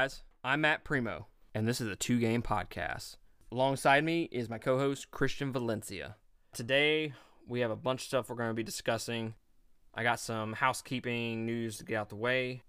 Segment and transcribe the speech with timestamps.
[0.00, 0.24] guys?
[0.44, 3.16] I'm Matt Primeaux, and this is a two game podcast.
[3.50, 6.16] Alongside me is my co host, Christian Valencia.
[6.52, 7.14] Today,
[7.48, 9.32] we have a bunch of stuff we're going to be discussing.
[9.94, 12.62] I got some housekeeping news to get out the way.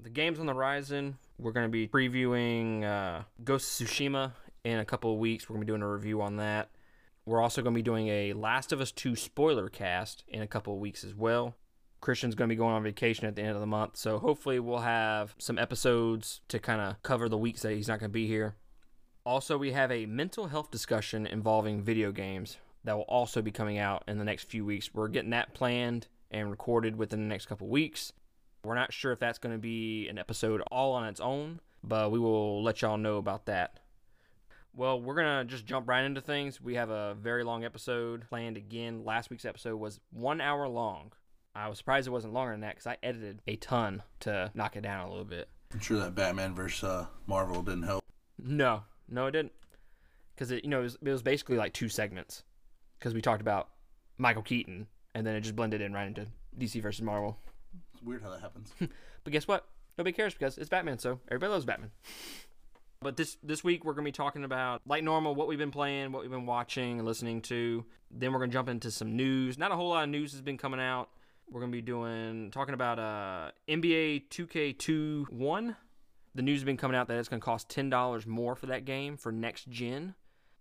[0.00, 4.32] The games on the horizon, we're going to be previewing uh, Ghost of Tsushima
[4.64, 5.48] in a couple of weeks.
[5.48, 6.70] We're going to be doing a review on that.
[7.24, 10.48] We're also going to be doing a Last of Us 2 spoiler cast in a
[10.48, 11.54] couple of weeks as well.
[12.04, 14.60] Christian's going to be going on vacation at the end of the month, so hopefully
[14.60, 18.12] we'll have some episodes to kind of cover the weeks that he's not going to
[18.12, 18.56] be here.
[19.24, 23.78] Also, we have a mental health discussion involving video games that will also be coming
[23.78, 24.92] out in the next few weeks.
[24.92, 28.12] We're getting that planned and recorded within the next couple weeks.
[28.64, 32.12] We're not sure if that's going to be an episode all on its own, but
[32.12, 33.80] we will let y'all know about that.
[34.74, 36.60] Well, we're going to just jump right into things.
[36.60, 39.06] We have a very long episode planned again.
[39.06, 41.12] Last week's episode was one hour long.
[41.54, 44.76] I was surprised it wasn't longer than that because I edited a ton to knock
[44.76, 45.48] it down a little bit.
[45.72, 48.02] I'm sure that Batman versus uh, Marvel didn't help.
[48.38, 49.52] No, no, it didn't.
[50.34, 52.42] Because it, you know, it was, it was basically like two segments.
[52.98, 53.68] Because we talked about
[54.18, 56.26] Michael Keaton, and then it just blended in right into
[56.58, 57.38] DC versus Marvel.
[57.92, 58.72] It's weird how that happens.
[59.24, 59.66] But guess what?
[59.96, 61.90] Nobody cares because it's Batman, so everybody loves Batman.
[63.00, 66.12] But this this week we're gonna be talking about like normal what we've been playing,
[66.12, 67.86] what we've been watching and listening to.
[68.10, 69.56] Then we're gonna jump into some news.
[69.56, 71.08] Not a whole lot of news has been coming out.
[71.50, 75.76] We're gonna be doing talking about uh NBA 2K21.
[76.34, 78.84] The news has been coming out that it's gonna cost ten dollars more for that
[78.84, 80.14] game for next gen.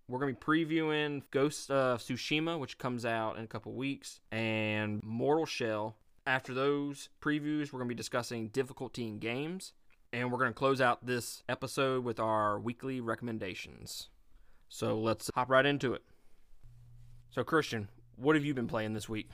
[0.07, 5.01] We're gonna be previewing Ghost of Tsushima, which comes out in a couple weeks, and
[5.03, 5.95] Mortal Shell.
[6.25, 9.73] After those previews, we're gonna be discussing difficulty in games,
[10.11, 14.09] and we're gonna close out this episode with our weekly recommendations.
[14.69, 16.03] So let's hop right into it.
[17.31, 19.29] So Christian, what have you been playing this week?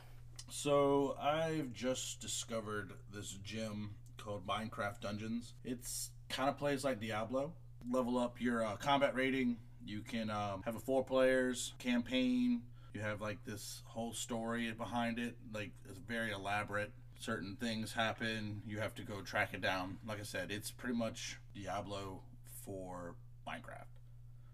[0.49, 5.53] So I've just discovered this gym called Minecraft Dungeons.
[5.63, 7.53] It's kind of plays like Diablo.
[7.89, 9.57] Level up your uh, combat rating.
[9.85, 12.61] You can um, have a four players campaign.
[12.93, 15.35] You have like this whole story behind it.
[15.53, 16.91] Like it's very elaborate.
[17.19, 18.61] Certain things happen.
[18.65, 19.97] You have to go track it down.
[20.07, 22.21] Like I said, it's pretty much Diablo
[22.65, 23.15] for
[23.47, 23.85] Minecraft.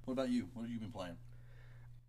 [0.05, 0.50] What about you?
[0.53, 1.17] What have you been playing?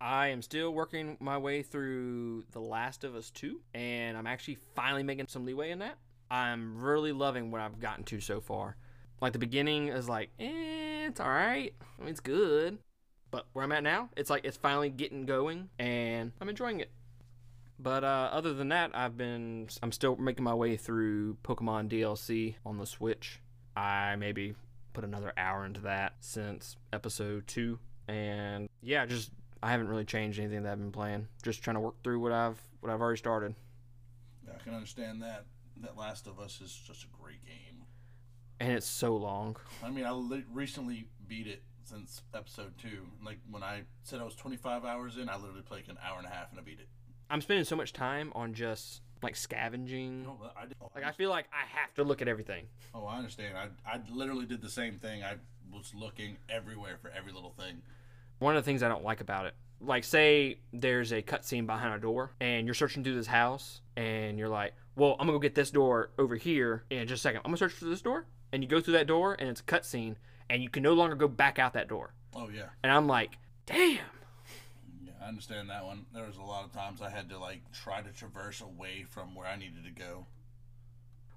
[0.00, 4.58] I am still working my way through The Last of Us 2, and I'm actually
[4.74, 5.96] finally making some leeway in that.
[6.30, 8.76] I'm really loving what I've gotten to so far.
[9.20, 11.72] Like the beginning is like, eh, it's all right.
[11.98, 12.78] I mean, it's good.
[13.30, 16.90] But where I'm at now, it's like it's finally getting going, and I'm enjoying it.
[17.78, 22.54] But uh, other than that, I've been I'm still making my way through Pokemon DLC
[22.64, 23.40] on the Switch.
[23.76, 24.54] I maybe
[24.92, 27.78] put another hour into that since episode two,
[28.08, 29.32] and yeah, just
[29.62, 31.28] I haven't really changed anything that I've been playing.
[31.42, 33.54] Just trying to work through what I've what I've already started.
[34.46, 35.44] Yeah, I can understand that.
[35.82, 37.84] That Last of Us is just a great game.
[38.60, 39.56] And it's so long.
[39.84, 43.06] I mean, I li- recently beat it since episode two.
[43.24, 46.18] Like when I said I was 25 hours in, I literally played like an hour
[46.18, 46.88] and a half and I beat it.
[47.28, 50.22] I'm spending so much time on just like scavenging.
[50.22, 52.66] No, I oh, Like I feel like I have to look at everything.
[52.94, 53.56] oh, I understand.
[53.56, 55.22] I I literally did the same thing.
[55.22, 55.34] I
[55.72, 57.82] was looking everywhere for every little thing.
[58.38, 61.94] One of the things I don't like about it, like say there's a cutscene behind
[61.94, 65.38] a door and you're searching through this house and you're like, well, I'm gonna go
[65.38, 67.38] get this door over here in just a second.
[67.44, 69.64] I'm gonna search for this door, and you go through that door and it's a
[69.64, 70.16] cutscene,
[70.48, 72.14] and you can no longer go back out that door.
[72.34, 73.98] Oh yeah, And I'm like, damn.
[75.04, 75.12] yeah.
[75.22, 76.06] I understand that one.
[76.14, 79.34] There was a lot of times I had to like try to traverse away from
[79.34, 80.26] where I needed to go.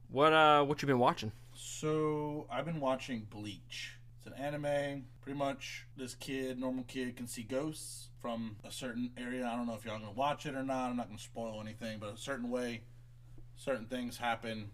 [0.10, 1.32] What uh, what you been watching?
[1.54, 3.94] So I've been watching Bleach.
[4.30, 5.06] An anime.
[5.22, 9.48] Pretty much, this kid, normal kid, can see ghosts from a certain area.
[9.48, 10.90] I don't know if y'all gonna watch it or not.
[10.90, 12.82] I'm not gonna spoil anything, but a certain way,
[13.56, 14.72] certain things happen.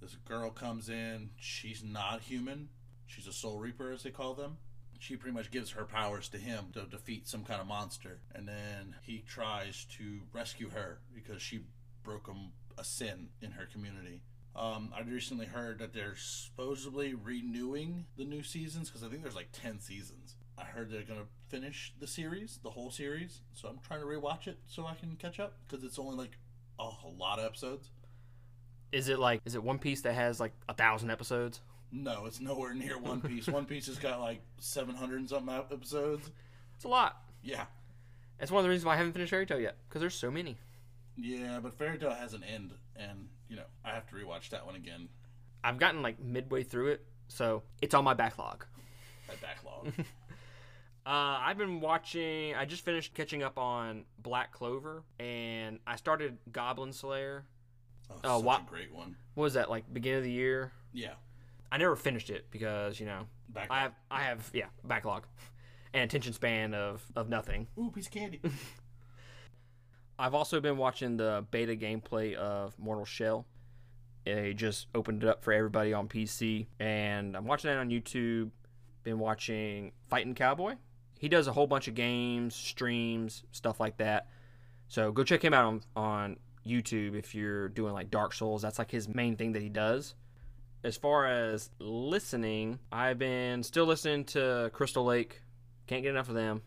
[0.00, 1.30] This girl comes in.
[1.36, 2.68] She's not human.
[3.06, 4.58] She's a soul reaper, as they call them.
[5.00, 8.46] She pretty much gives her powers to him to defeat some kind of monster, and
[8.46, 11.60] then he tries to rescue her because she
[12.04, 14.22] broke a, a sin in her community.
[14.56, 19.34] Um, I recently heard that they're supposedly renewing the new seasons because I think there's
[19.34, 20.36] like 10 seasons.
[20.56, 23.40] I heard they're going to finish the series, the whole series.
[23.52, 26.38] So I'm trying to rewatch it so I can catch up because it's only like
[26.78, 27.90] a, a lot of episodes.
[28.92, 31.60] Is it like is it One Piece that has like a thousand episodes?
[31.90, 33.48] No, it's nowhere near One Piece.
[33.48, 36.30] One Piece has got like 700 and something episodes.
[36.76, 37.16] It's a lot.
[37.42, 37.64] Yeah.
[38.38, 40.30] That's one of the reasons why I haven't finished Fairy Tail yet because there's so
[40.30, 40.56] many.
[41.16, 44.66] Yeah, but Fairy Tail has an end, and, you know, I have to rewatch that
[44.66, 45.08] one again.
[45.62, 48.64] I've gotten like midway through it, so it's on my backlog.
[49.28, 49.92] That backlog.
[51.06, 52.54] Uh, I've been watching.
[52.54, 57.44] I just finished catching up on Black Clover, and I started Goblin Slayer.
[58.10, 59.14] Oh, Oh, such wha- a great one.
[59.34, 59.84] What was that like?
[59.92, 60.72] Beginning of the year.
[60.94, 61.12] Yeah.
[61.70, 63.66] I never finished it because you know Back.
[63.70, 65.26] I have I have yeah backlog
[65.92, 67.66] and attention span of of nothing.
[67.78, 68.40] Ooh, piece of candy.
[70.18, 73.46] I've also been watching the beta gameplay of Mortal Shell.
[74.24, 78.50] They just opened it up for everybody on PC, and I'm watching that on YouTube.
[79.02, 80.76] Been watching Fighting Cowboy.
[81.18, 84.28] He does a whole bunch of games, streams, stuff like that.
[84.88, 88.62] So go check him out on, on YouTube if you're doing like Dark Souls.
[88.62, 90.14] That's like his main thing that he does.
[90.84, 95.40] As far as listening, I've been still listening to Crystal Lake.
[95.86, 96.62] Can't get enough of them.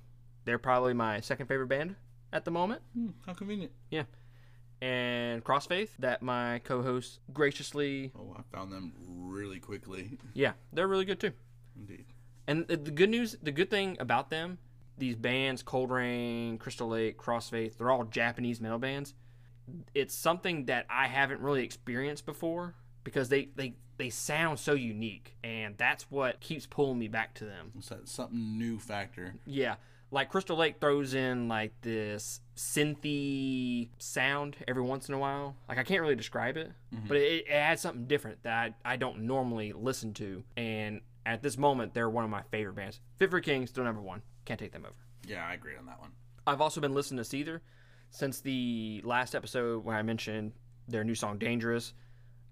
[0.45, 1.95] They're probably my second favorite band
[2.33, 3.71] at the moment Hmm, how convenient.
[3.89, 4.03] Yeah.
[4.81, 10.17] And Crossfaith that my co-host graciously Oh, I found them really quickly.
[10.33, 11.31] yeah they're really good too
[11.75, 12.05] Indeed.
[12.47, 14.59] and the the good news the good thing about them
[14.97, 19.13] these bands Coldrain Crystal Lake Crossfaith they're all Japanese metal bands
[19.95, 25.35] it's something that I haven't really experienced before because they they they sound so unique
[25.43, 29.33] and that's what keeps pulling me back to them It's that something new factor.
[29.45, 29.75] Yeah,
[30.11, 35.55] like Crystal Lake throws in like this synthy sound every once in a while.
[35.67, 37.07] Like I can't really describe it, mm-hmm.
[37.07, 40.43] but it, it adds something different that I, I don't normally listen to.
[40.55, 42.99] And at this moment, they're one of my favorite bands.
[43.19, 44.21] Fit for King still number one.
[44.45, 44.95] Can't take them over.
[45.25, 46.11] Yeah, I agree on that one.
[46.45, 47.59] I've also been listening to Seether
[48.11, 50.53] since the last episode when I mentioned
[50.87, 51.93] their new song Dangerous.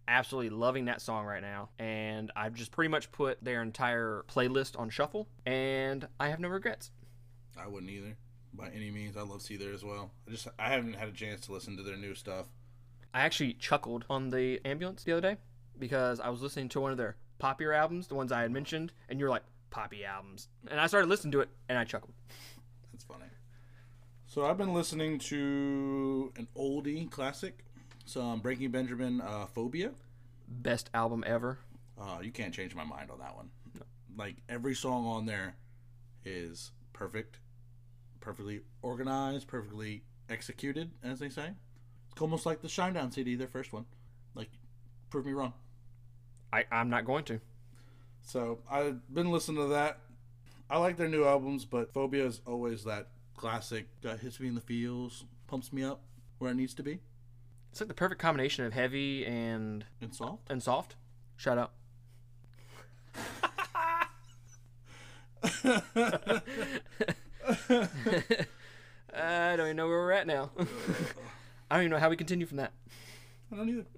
[0.07, 1.69] Absolutely loving that song right now.
[1.79, 6.49] And I've just pretty much put their entire playlist on shuffle, and I have no
[6.49, 6.91] regrets.
[7.57, 8.15] I wouldn't either,
[8.53, 9.17] by any means.
[9.17, 10.11] I love Seether as well.
[10.27, 12.47] I just I haven't had a chance to listen to their new stuff.
[13.13, 15.37] I actually chuckled on the ambulance the other day
[15.79, 18.91] because I was listening to one of their poppier albums, the ones I had mentioned,
[19.09, 20.47] and you're like, poppy albums.
[20.69, 22.13] And I started listening to it and I chuckled.
[22.91, 23.25] That's funny.
[24.25, 27.65] So I've been listening to an oldie classic,
[28.05, 29.91] some Breaking Benjamin uh, Phobia.
[30.47, 31.59] Best album ever.
[31.99, 33.49] Uh, you can't change my mind on that one.
[34.17, 35.55] Like every song on there
[36.23, 37.39] is perfect,
[38.25, 41.51] perfectly organized, perfectly executed, as they say.
[42.11, 43.85] It's almost like the Shinedown CD, their first one.
[44.33, 44.49] Like,
[45.11, 45.53] prove me wrong.
[46.51, 47.39] I, I'm not going to.
[48.23, 49.99] So I've been listening to that.
[50.71, 54.55] I like their new albums, but Phobia is always that classic that hits me in
[54.55, 56.01] the feels, pumps me up
[56.39, 56.99] where it needs to be,
[57.71, 60.49] It's like the perfect combination of heavy and and soft.
[60.49, 60.95] and soft.
[61.37, 61.75] Shut up.
[69.13, 70.51] I don't even know where we're at now.
[71.69, 72.73] I don't even know how we continue from that.
[73.51, 73.85] I don't either.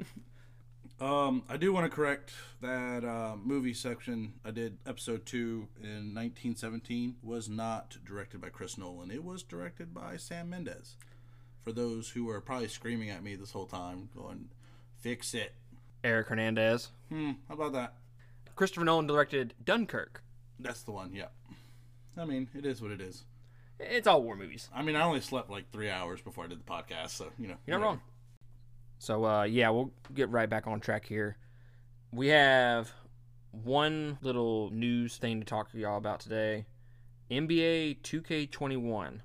[1.00, 4.34] Um, I do want to correct that uh, movie section.
[4.44, 9.12] I did episode two in 1917 was not directed by Chris Nolan.
[9.12, 10.96] It was directed by Sam Mendes.
[11.64, 14.50] For those who are probably screaming at me this whole time, going,
[15.00, 15.54] "Fix it."
[16.04, 16.90] Eric Hernandez.
[17.10, 17.34] Hmm.
[17.48, 17.94] How about that?
[18.56, 20.24] Christopher Nolan directed Dunkirk.
[20.60, 21.14] That's the one.
[21.14, 21.28] Yeah.
[22.18, 23.24] I mean, it is what it is.
[23.80, 24.70] It's all war movies.
[24.74, 27.48] I mean, I only slept like three hours before I did the podcast, so you
[27.48, 27.56] know.
[27.66, 28.02] You're not wrong.
[29.00, 31.38] So uh, yeah, we'll get right back on track here.
[32.12, 32.92] We have
[33.52, 36.66] one little news thing to talk to y'all about today.
[37.30, 39.20] NBA 2K21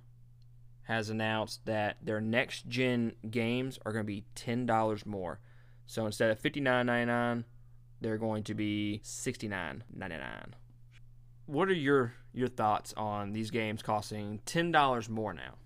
[0.82, 5.40] has announced that their next gen games are going to be ten dollars more.
[5.86, 7.44] So instead of fifty nine ninety nine,
[8.00, 10.54] they're going to be sixty nine ninety nine.
[11.52, 15.56] What are your your thoughts on these games costing ten dollars more now?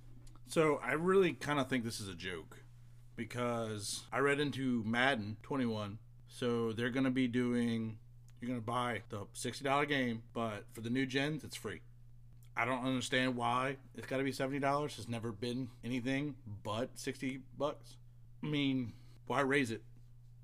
[0.48, 2.58] So I really kind of think this is a joke
[3.14, 5.98] because I read into Madden 21.
[6.26, 7.98] So they're going to be doing,
[8.40, 11.82] you're going to buy the $60 game, but for the new gens, it's free.
[12.56, 14.84] I don't understand why it's got to be $70.
[14.84, 17.96] It's never been anything but 60 bucks.
[18.42, 18.92] I mean,
[19.28, 19.82] why raise it?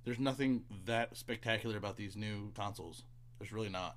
[0.04, 3.02] There's nothing that spectacular about these new consoles.
[3.38, 3.96] There's really not.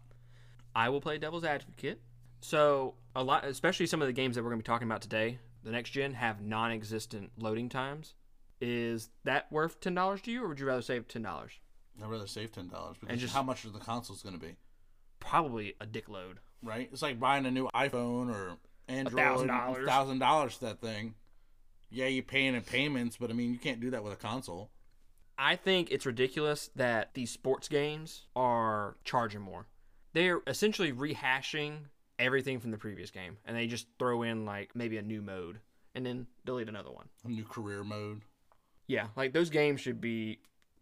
[0.75, 2.01] I will play devil's advocate.
[2.41, 5.01] So a lot, especially some of the games that we're going to be talking about
[5.01, 8.13] today, the next gen have non-existent loading times.
[8.61, 11.53] Is that worth ten dollars to you, or would you rather save ten dollars?
[12.01, 14.57] I'd rather save $10 because just- how much are the consoles going to be?
[15.21, 16.39] Probably a dick load.
[16.61, 16.89] right?
[16.91, 18.57] It's like buying a new iPhone or
[18.89, 19.15] Android,
[19.47, 19.85] $1,000.
[19.85, 21.15] thousand dollars to that thing.
[21.89, 24.71] Yeah, you're paying in payments, but I mean, you can't do that with a console.
[25.37, 29.67] I think it's ridiculous that these sports games are charging more.
[30.15, 31.79] They're essentially rehashing
[32.17, 35.59] everything from the previous game, and they just throw in like maybe a new mode
[35.93, 37.09] and then delete another one.
[37.25, 38.21] A new career mode.
[38.87, 40.39] Yeah, like those games should be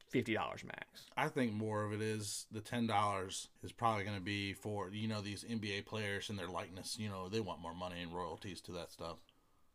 [0.10, 1.06] fifty dollars max.
[1.18, 4.90] I think more of it is the ten dollars is probably going to be for
[4.92, 6.98] you know these NBA players and their likeness.
[7.00, 9.18] You know, they want more money and royalties to that stuff.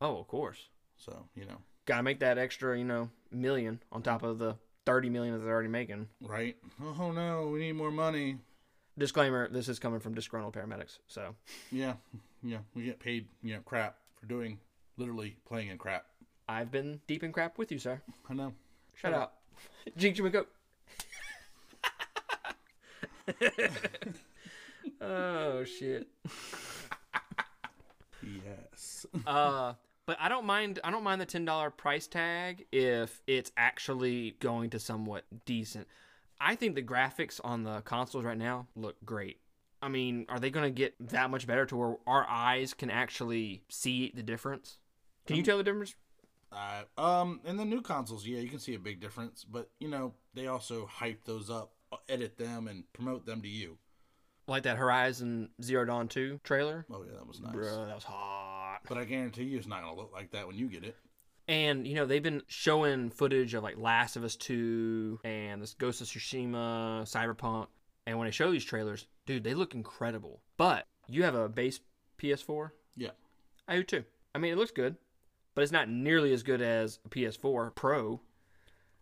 [0.01, 0.69] Oh, of course.
[0.97, 4.55] So you know, Gotta make that extra, you know, million on top of the
[4.87, 6.07] thirty million that they're already making.
[6.21, 6.57] right?
[7.01, 8.39] Oh no, we need more money.
[8.99, 10.99] Disclaimer: This is coming from disgruntled paramedics.
[11.07, 11.35] So
[11.71, 11.95] Yeah,
[12.43, 14.59] yeah, we get paid, you know, crap for doing
[14.97, 16.07] literally playing in crap.
[16.49, 18.01] I've been deep in crap with you, sir.
[18.29, 18.53] I know.
[18.95, 19.41] Shut up.
[19.97, 20.47] Jinx, you go.
[25.01, 26.09] oh shit.
[28.23, 29.07] Yes.
[29.27, 29.75] Uh,
[30.07, 30.81] but I don't mind.
[30.83, 35.87] I don't mind the ten dollar price tag if it's actually going to somewhat decent.
[36.41, 39.41] I think the graphics on the consoles right now look great.
[39.81, 42.91] I mean, are they going to get that much better to where our eyes can
[42.91, 44.79] actually see the difference?
[45.27, 45.95] Can you tell the difference?
[46.51, 49.89] Uh, um, in the new consoles, yeah, you can see a big difference, but you
[49.89, 51.73] know they also hype those up,
[52.09, 53.77] edit them, and promote them to you.
[54.47, 56.87] Like that Horizon Zero Dawn 2 trailer?
[56.91, 57.53] Oh yeah, that was nice.
[57.53, 58.79] Bro, that was hot.
[58.89, 60.97] But I guarantee you, it's not gonna look like that when you get it.
[61.49, 65.75] And you know they've been showing footage of like Last of Us Two and this
[65.75, 67.69] Ghost of Tsushima, Cyberpunk,
[68.07, 70.41] and when they show these trailers, dude, they look incredible.
[70.57, 71.81] But you have a base
[72.19, 72.71] PS4.
[72.97, 73.11] Yeah.
[73.67, 74.05] I do too.
[74.35, 74.97] I mean, it looks good,
[75.55, 78.21] but it's not nearly as good as a PS4 Pro.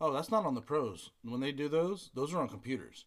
[0.01, 1.11] Oh, that's not on the pros.
[1.23, 3.07] When they do those, those are on computers.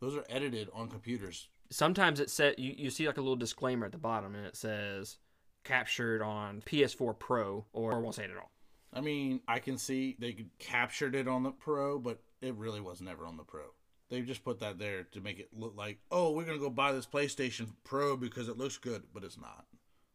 [0.00, 1.48] Those are edited on computers.
[1.70, 4.56] Sometimes it set you, you see like a little disclaimer at the bottom, and it
[4.56, 5.18] says
[5.64, 8.50] captured on PS4 Pro, or, or won't say it at all.
[8.92, 13.00] I mean, I can see they captured it on the pro, but it really was
[13.00, 13.62] never on the pro.
[14.08, 16.92] They just put that there to make it look like, oh, we're gonna go buy
[16.92, 19.66] this PlayStation Pro because it looks good, but it's not.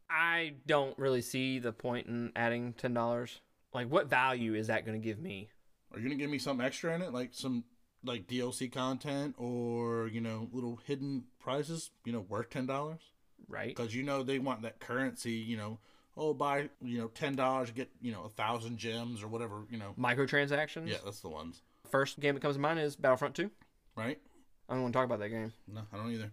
[0.09, 3.39] I don't really see the point in adding ten dollars.
[3.73, 5.49] Like, what value is that going to give me?
[5.93, 7.63] Are you gonna give me something extra in it, like some
[8.03, 13.01] like DLC content or you know little hidden prizes, you know, worth ten dollars?
[13.47, 13.75] Right?
[13.75, 15.79] Because you know they want that currency, you know.
[16.17, 19.77] Oh, buy you know ten dollars, get you know a thousand gems or whatever, you
[19.77, 19.93] know.
[19.97, 20.87] Microtransactions.
[20.87, 23.51] Yeah, that's the ones, First game that comes to mind is Battlefront Two.
[23.95, 24.19] right?
[24.69, 25.51] I don't want to talk about that game.
[25.67, 26.31] No, I don't either.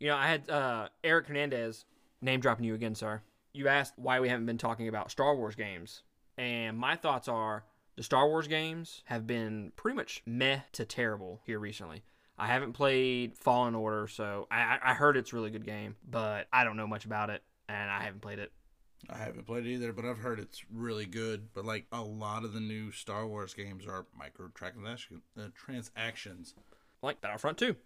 [0.00, 1.84] You know, I had uh, Eric Hernandez
[2.20, 3.22] name dropping you again, sir.
[3.52, 6.02] You asked why we haven't been talking about Star Wars games,
[6.36, 7.64] and my thoughts are
[7.96, 12.02] the Star Wars games have been pretty much meh to terrible here recently.
[12.38, 15.96] I haven't played Fallen Order, so I, I I heard it's a really good game,
[16.08, 18.52] but I don't know much about it, and I haven't played it.
[19.08, 21.48] I haven't played it either, but I've heard it's really good.
[21.54, 26.54] But like a lot of the new Star Wars games are microtransaction uh, transactions.
[27.02, 27.76] Like Battlefront 2.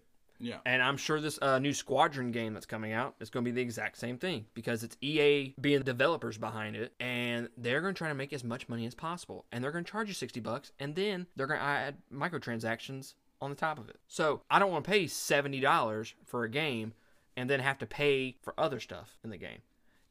[0.43, 3.51] Yeah, And I'm sure this uh, new Squadron game that's coming out is going to
[3.51, 7.79] be the exact same thing because it's EA being the developers behind it, and they're
[7.79, 10.07] going to try to make as much money as possible, and they're going to charge
[10.07, 13.99] you sixty bucks, and then they're going to add microtransactions on the top of it.
[14.07, 16.93] So I don't want to pay seventy dollars for a game
[17.37, 19.59] and then have to pay for other stuff in the game.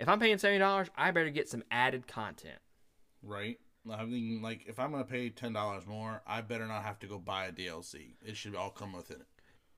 [0.00, 2.59] If I'm paying seventy dollars, I better get some added content.
[3.23, 3.61] right.
[3.90, 7.07] I mean, like if I'm gonna pay ten dollars more, I better not have to
[7.07, 8.14] go buy a DLC.
[8.25, 9.23] It should all come with it.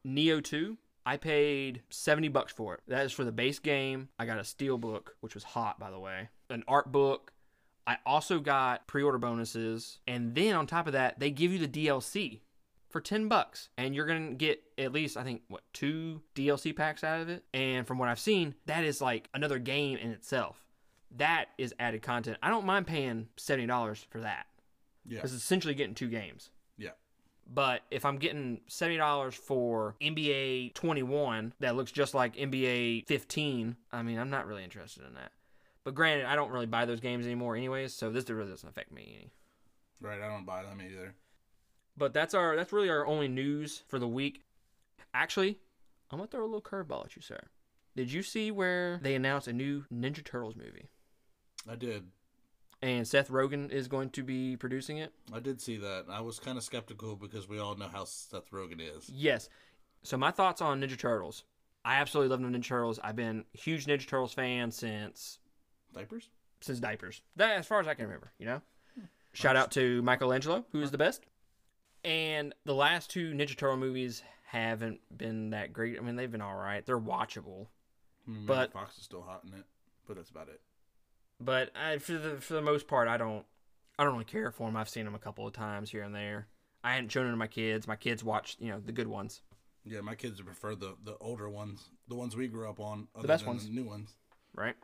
[0.06, 0.76] Nioh 2,
[1.06, 2.80] I paid 70 bucks for it.
[2.88, 4.08] That is for the base game.
[4.18, 7.32] I got a steel book, which was hot by the way, an art book.
[7.86, 11.68] I also got pre-order bonuses, and then on top of that, they give you the
[11.68, 12.40] DLC
[12.92, 16.74] for 10 bucks, and you're going to get at least I think what, two DLC
[16.76, 17.44] packs out of it.
[17.52, 20.62] And from what I've seen, that is like another game in itself.
[21.16, 22.38] That is added content.
[22.42, 24.46] I don't mind paying $70 for that.
[25.04, 26.50] Yeah, Because it's essentially getting two games.
[26.78, 26.90] yeah,
[27.52, 33.76] But if I'm getting seventy dollars for NBA 21 that looks just like NBA 15,
[33.90, 35.32] I mean, I'm not really interested in that.
[35.84, 38.92] But granted, I don't really buy those games anymore, anyways, so this really doesn't affect
[38.92, 39.32] me any.
[40.00, 40.20] right.
[40.22, 41.14] I don't buy them either.
[41.96, 44.42] But that's our that's really our only news for the week.
[45.14, 45.58] Actually,
[46.10, 47.40] I'm gonna throw a little curveball at you, sir.
[47.94, 50.88] Did you see where they announced a new Ninja Turtles movie?
[51.68, 52.04] I did.
[52.80, 55.12] And Seth Rogen is going to be producing it?
[55.32, 56.06] I did see that.
[56.10, 59.08] I was kind of skeptical because we all know how Seth Rogen is.
[59.08, 59.48] Yes.
[60.02, 61.44] So my thoughts on Ninja Turtles.
[61.84, 62.98] I absolutely love Ninja Turtles.
[63.02, 65.38] I've been a huge Ninja Turtles fan since
[65.94, 66.28] Diapers?
[66.60, 67.22] since diapers.
[67.36, 68.62] That as far as I can remember, you know.
[68.94, 69.04] Hmm.
[69.32, 71.24] Shout out to Michelangelo, who is the best.
[72.04, 75.98] And the last two Ninja Turtle movies haven't been that great.
[75.98, 76.84] I mean, they've been all right.
[76.84, 77.68] They're watchable,
[78.28, 79.64] Mm, But- Fox is still hot in it,
[80.06, 80.60] but that's about it.
[81.40, 83.44] but I, for the for the most part, I don't
[83.98, 84.76] I don't really care for them.
[84.76, 86.46] I've seen them a couple of times here and there.
[86.84, 87.86] I hadn't shown them to my kids.
[87.88, 89.42] My kids watch, you know, the good ones.
[89.84, 93.26] Yeah, my kids prefer the the older ones, the ones we grew up on, other
[93.26, 93.66] best than ones.
[93.66, 94.14] the new ones.
[94.54, 94.76] right?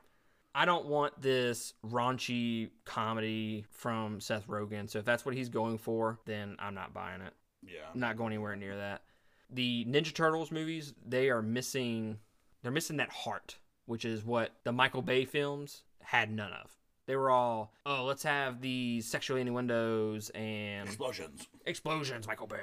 [0.55, 4.91] I don't want this raunchy comedy from Seth Rogen.
[4.91, 7.33] So if that's what he's going for, then I'm not buying it.
[7.65, 9.03] Yeah, I'm not going anywhere near that.
[9.51, 12.19] The Ninja Turtles movies, they are missing
[12.63, 16.77] they're missing that heart, which is what the Michael Bay films had none of.
[17.07, 21.47] They were all, oh, let's have these sexual innuendos and explosions.
[21.65, 22.59] explosions, Michael Bay.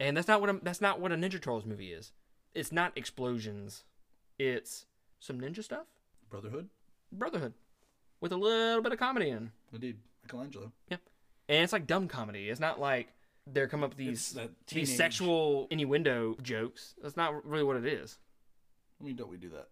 [0.00, 2.12] And that's not what a, that's not what a Ninja Turtles movie is.
[2.54, 3.84] it's not explosions.
[4.38, 4.86] It's
[5.20, 5.86] some ninja stuff,
[6.30, 6.68] Brotherhood.
[7.12, 7.54] brotherhood,
[8.20, 9.50] with a little bit of comedy in.
[9.72, 10.72] Indeed, Michelangelo.
[10.88, 10.98] Yeah,
[11.48, 12.48] and it's like dumb comedy.
[12.48, 13.08] It's not like
[13.46, 16.94] they're coming up with these these sexual innuendo jokes.
[17.02, 18.18] That's not really what it is.
[19.00, 19.68] I mean, don't we do that?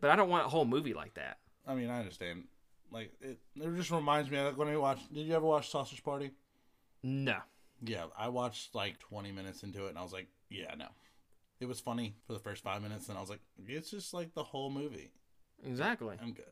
[0.00, 1.38] But I don't want a whole movie like that.
[1.66, 2.44] I mean, I understand.
[2.90, 5.12] Like it, it just reminds me of like when I watched.
[5.12, 6.32] Did you ever watch Sausage Party?
[7.02, 7.38] No.
[7.82, 10.86] Yeah, I watched like 20 minutes into it, and I was like, yeah, no.
[11.60, 14.34] It was funny for the first five minutes, and I was like, it's just like
[14.34, 15.10] the whole movie.
[15.64, 16.16] Exactly.
[16.20, 16.44] I'm good.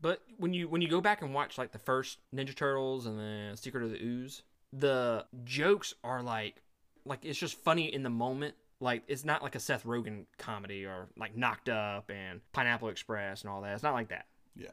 [0.00, 3.18] But when you when you go back and watch like the first Ninja Turtles and
[3.18, 6.62] then Secret of the Ooze, the jokes are like
[7.06, 8.54] like it's just funny in the moment.
[8.80, 13.42] Like it's not like a Seth Rogen comedy or like Knocked Up and Pineapple Express
[13.42, 13.72] and all that.
[13.74, 14.26] It's not like that.
[14.56, 14.68] Yeah.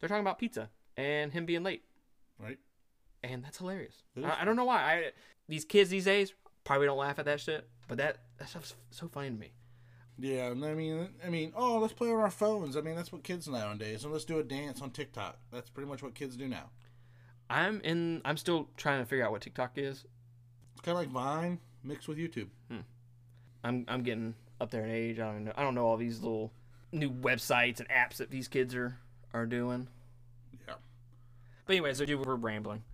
[0.00, 1.82] They're talking about pizza and him being late,
[2.42, 2.58] Right?
[3.22, 4.02] and that's hilarious.
[4.22, 4.82] I, I don't know why.
[4.82, 5.10] I
[5.48, 6.32] these kids these days
[6.64, 9.52] probably don't laugh at that shit, but that that stuff's so funny to me.
[10.18, 12.76] Yeah, and I mean, I mean, oh, let's play on our phones.
[12.76, 14.04] I mean, that's what kids nowadays.
[14.04, 15.38] And let's do a dance on TikTok.
[15.52, 16.70] That's pretty much what kids do now.
[17.50, 18.22] I'm in.
[18.24, 20.04] I'm still trying to figure out what TikTok is.
[20.72, 22.48] It's kind of like Vine mixed with YouTube.
[22.70, 22.80] Hmm.
[23.64, 25.18] I'm I'm getting up there in age.
[25.18, 25.52] I don't know.
[25.56, 26.52] I don't know all these little
[26.92, 28.98] new websites and apps that these kids are
[29.32, 29.88] are doing.
[30.66, 30.74] Yeah.
[31.66, 32.84] But anyways, so we're rambling.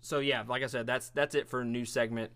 [0.00, 2.30] So yeah, like I said, that's that's it for a new segment.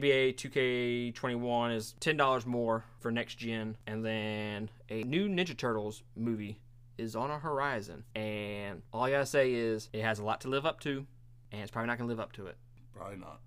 [0.00, 6.02] NBA 2K21 is ten dollars more for next gen, and then a new Ninja Turtles
[6.16, 6.60] movie
[6.98, 8.04] is on a horizon.
[8.14, 11.06] And all I gotta say is it has a lot to live up to,
[11.52, 12.56] and it's probably not gonna live up to it.
[12.94, 13.40] Probably not.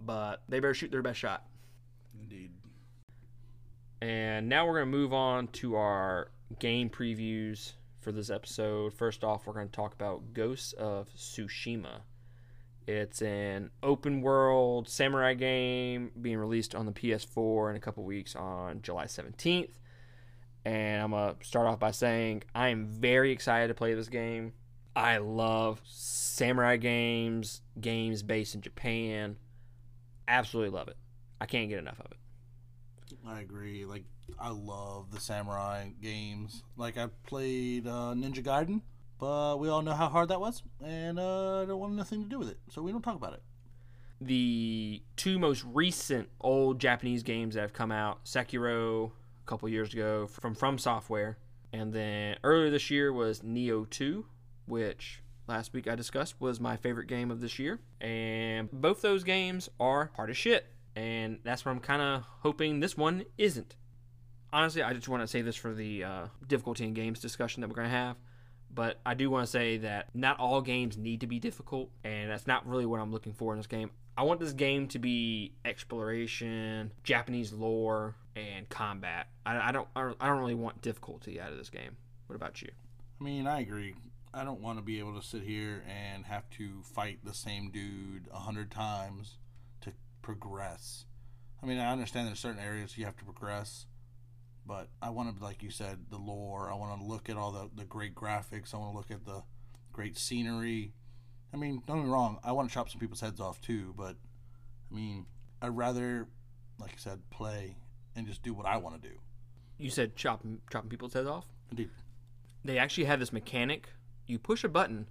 [0.00, 1.44] But they better shoot their best shot.
[2.20, 2.50] Indeed.
[4.00, 6.28] And now we're going to move on to our
[6.58, 8.92] game previews for this episode.
[8.92, 12.00] First off, we're going to talk about Ghosts of Tsushima.
[12.86, 18.36] It's an open world samurai game being released on the PS4 in a couple weeks
[18.36, 19.70] on July 17th.
[20.64, 24.08] And I'm going to start off by saying I am very excited to play this
[24.08, 24.52] game.
[24.94, 29.36] I love samurai games, games based in Japan.
[30.28, 30.96] Absolutely love it.
[31.40, 32.16] I can't get enough of it.
[33.26, 33.84] I agree.
[33.84, 34.04] Like,
[34.38, 36.62] I love the samurai games.
[36.76, 38.80] Like, I played uh, Ninja Gaiden,
[39.18, 42.28] but we all know how hard that was, and uh, I don't want nothing to
[42.28, 43.42] do with it, so we don't talk about it.
[44.20, 49.92] the two most recent old Japanese games that have come out Sekiro a couple years
[49.92, 51.38] ago from From Software,
[51.72, 54.24] and then earlier this year was Nioh 2,
[54.66, 57.78] which last week I discussed was my favorite game of this year.
[58.00, 62.80] And both those games are hard as shit, and that's what I'm kind of hoping
[62.80, 63.76] this one isn't.
[64.52, 67.68] Honestly, I just want to say this for the uh, difficulty in games discussion that
[67.68, 68.16] we're going to have.
[68.76, 72.30] But I do want to say that not all games need to be difficult, and
[72.30, 73.90] that's not really what I'm looking for in this game.
[74.18, 79.28] I want this game to be exploration, Japanese lore, and combat.
[79.46, 81.96] I, I don't I don't really want difficulty out of this game.
[82.26, 82.68] What about you?
[83.18, 83.94] I mean, I agree.
[84.34, 87.70] I don't want to be able to sit here and have to fight the same
[87.70, 89.38] dude a hundred times
[89.80, 91.06] to progress.
[91.62, 93.86] I mean, I understand there's certain areas you have to progress,
[94.66, 96.70] but I want to, like you said, the lore.
[96.70, 98.74] I want to look at all the, the great graphics.
[98.74, 99.42] I want to look at the
[99.92, 100.92] great scenery.
[101.54, 102.38] I mean, don't get me wrong.
[102.44, 104.16] I want to chop some people's heads off too, but
[104.90, 105.26] I mean,
[105.62, 106.26] I'd rather,
[106.78, 107.76] like I said, play
[108.14, 109.14] and just do what I want to do.
[109.78, 111.46] You said chopping chopping people's heads off.
[111.70, 111.90] Indeed.
[112.64, 113.88] They actually have this mechanic.
[114.26, 115.08] You push a button,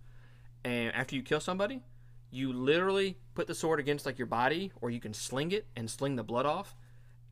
[0.64, 1.82] and after you kill somebody,
[2.32, 5.90] you literally put the sword against like your body, or you can sling it and
[5.90, 6.76] sling the blood off.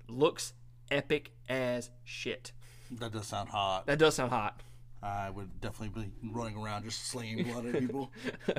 [0.07, 0.53] Looks
[0.93, 2.51] epic as shit.
[2.99, 3.88] That does sound hot.
[3.88, 4.62] That does sound hot.
[5.01, 8.12] I would definitely be running around just slinging blood at people.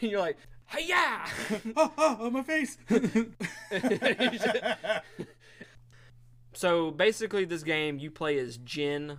[0.00, 1.28] and you're like, hey yeah!
[1.76, 2.78] oh, oh, oh, my face!
[6.52, 9.18] so basically, this game you play as Jin.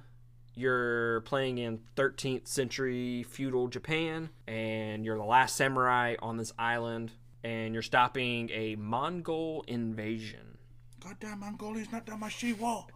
[0.54, 7.13] You're playing in 13th century feudal Japan, and you're the last samurai on this island,
[7.44, 10.51] and you're stopping a Mongol invasion.
[11.04, 12.90] Goddamn Mongolia's not down my she wall.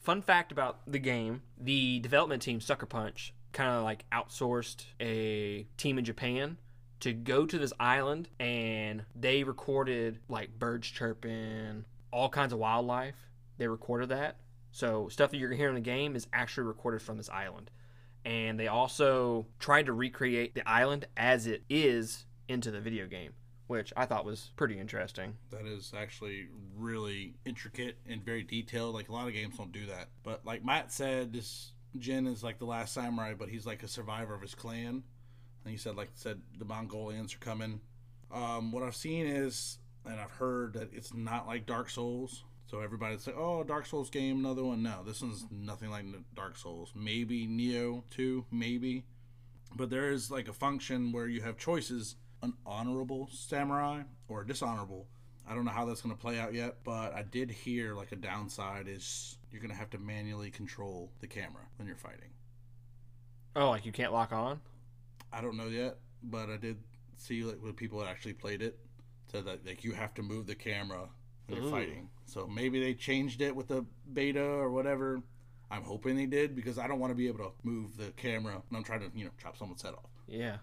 [0.00, 5.66] Fun fact about the game the development team, Sucker Punch, kind of like outsourced a
[5.76, 6.58] team in Japan
[7.00, 13.30] to go to this island and they recorded like birds chirping, all kinds of wildlife.
[13.58, 14.36] They recorded that.
[14.72, 17.30] So, stuff that you're going to hear in the game is actually recorded from this
[17.30, 17.70] island.
[18.24, 23.34] And they also tried to recreate the island as it is into the video game,
[23.66, 25.36] which I thought was pretty interesting.
[25.50, 28.94] That is actually really intricate and very detailed.
[28.94, 30.08] Like a lot of games don't do that.
[30.22, 33.88] But like Matt said, this Jin is like the last samurai, but he's like a
[33.88, 35.02] survivor of his clan.
[35.64, 37.80] And he said, like said, the Mongolians are coming.
[38.32, 42.44] Um, what I've seen is, and I've heard that it's not like Dark Souls.
[42.66, 46.56] So everybody's like, "Oh, Dark Souls game, another one." No, this one's nothing like Dark
[46.56, 46.92] Souls.
[46.94, 49.04] Maybe Nioh 2, maybe.
[49.76, 54.46] But there is like a function where you have choices: an honorable samurai or a
[54.46, 55.06] dishonorable.
[55.48, 58.12] I don't know how that's going to play out yet, but I did hear like
[58.12, 62.30] a downside is you're going to have to manually control the camera when you're fighting.
[63.56, 64.60] Oh, like you can't lock on?
[65.32, 66.78] I don't know yet, but I did
[67.16, 68.78] see like when people that actually played it
[69.30, 71.08] said that like you have to move the camera
[71.46, 71.70] when you're Ooh.
[71.70, 72.08] fighting.
[72.26, 75.20] So maybe they changed it with the beta or whatever.
[75.70, 78.62] I'm hoping they did because I don't want to be able to move the camera
[78.68, 80.10] when I'm trying to you know chop someone's head off.
[80.26, 80.56] Yeah.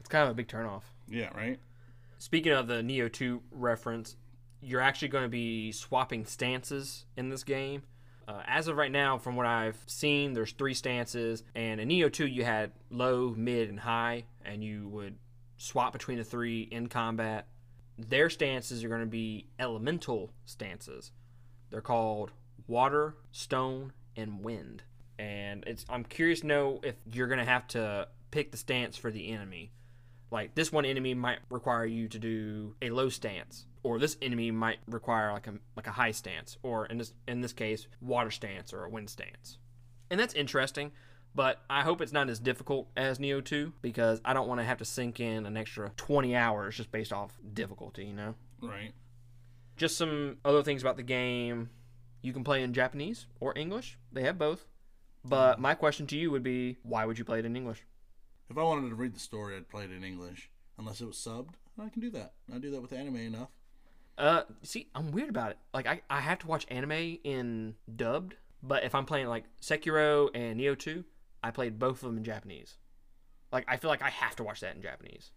[0.00, 0.82] It's kind of a big turnoff.
[1.10, 1.58] Yeah, right.
[2.18, 4.16] Speaking of the Nioh 2 reference,
[4.60, 7.82] you're actually going to be swapping stances in this game.
[8.26, 12.12] Uh, as of right now, from what I've seen, there's three stances, and in Nioh
[12.12, 15.14] 2, you had low, mid, and high, and you would
[15.56, 17.46] swap between the three in combat.
[17.96, 21.10] Their stances are going to be elemental stances.
[21.70, 22.32] They're called
[22.66, 24.82] water, stone, and wind.
[25.18, 28.96] And it's I'm curious to know if you're going to have to pick the stance
[28.96, 29.72] for the enemy.
[30.30, 34.50] Like this one enemy might require you to do a low stance, or this enemy
[34.50, 38.30] might require like a like a high stance, or in this in this case, water
[38.30, 39.58] stance or a wind stance.
[40.10, 40.92] And that's interesting,
[41.34, 44.64] but I hope it's not as difficult as Nioh 2 because I don't want to
[44.64, 48.34] have to sink in an extra 20 hours just based off difficulty, you know.
[48.60, 48.92] Right.
[49.76, 51.70] Just some other things about the game.
[52.22, 53.98] You can play in Japanese or English.
[54.12, 54.66] They have both.
[55.24, 57.84] But my question to you would be, why would you play it in English?
[58.50, 61.16] If I wanted to read the story, I'd play it in English unless it was
[61.16, 61.54] subbed.
[61.78, 62.32] I can do that.
[62.52, 63.50] I do that with anime enough.
[64.16, 65.58] Uh, see, I'm weird about it.
[65.72, 70.28] Like, I, I have to watch anime in dubbed, but if I'm playing like Sekiro
[70.34, 71.04] and Nioh 2,
[71.42, 72.78] I played both of them in Japanese.
[73.52, 75.30] Like, I feel like I have to watch that in Japanese.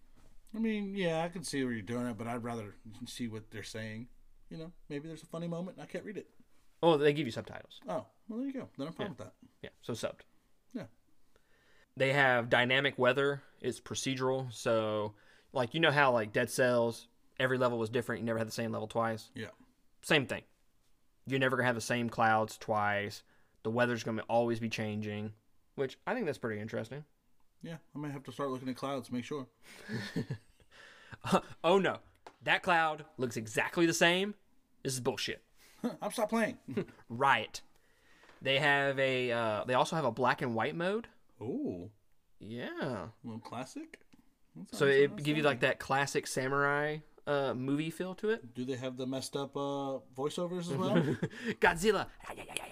[0.56, 3.52] I mean, yeah, I can see where you're doing it, but I'd rather see what
[3.52, 4.08] they're saying.
[4.50, 6.28] You know, maybe there's a funny moment and I can't read it.
[6.84, 7.80] Oh, they give you subtitles.
[7.88, 8.68] Oh, well, there you go.
[8.78, 9.34] Then I'm fine with that.
[9.62, 10.22] Yeah, so subbed.
[11.98, 13.42] They have dynamic weather.
[13.62, 14.52] It's procedural.
[14.54, 15.14] So,
[15.54, 17.08] like, you know how, like, Dead Cells,
[17.40, 18.22] every level was different.
[18.22, 19.30] You never had the same level twice.
[19.36, 19.48] Yeah.
[20.02, 20.44] Same thing.
[21.28, 23.24] You're never going to have the same clouds twice.
[23.64, 25.34] The weather's going to always be changing,
[25.76, 27.04] which I think that's pretty interesting.
[27.62, 29.46] Yeah, I might have to start looking at clouds to make sure.
[31.64, 31.98] oh, no.
[32.44, 34.34] That cloud looks exactly the same.
[34.84, 35.44] This is bullshit.
[36.02, 36.58] I'm stop playing.
[37.10, 37.62] Riot.
[38.42, 39.32] They have a.
[39.32, 41.08] Uh, they also have a black and white mode.
[41.42, 41.90] Oh,
[42.40, 43.08] Yeah.
[43.24, 44.00] well, classic.
[44.74, 48.54] So it give you like that classic samurai uh, movie feel to it.
[48.54, 50.96] Do they have the messed up uh, voiceovers as well?
[51.62, 52.08] Godzilla.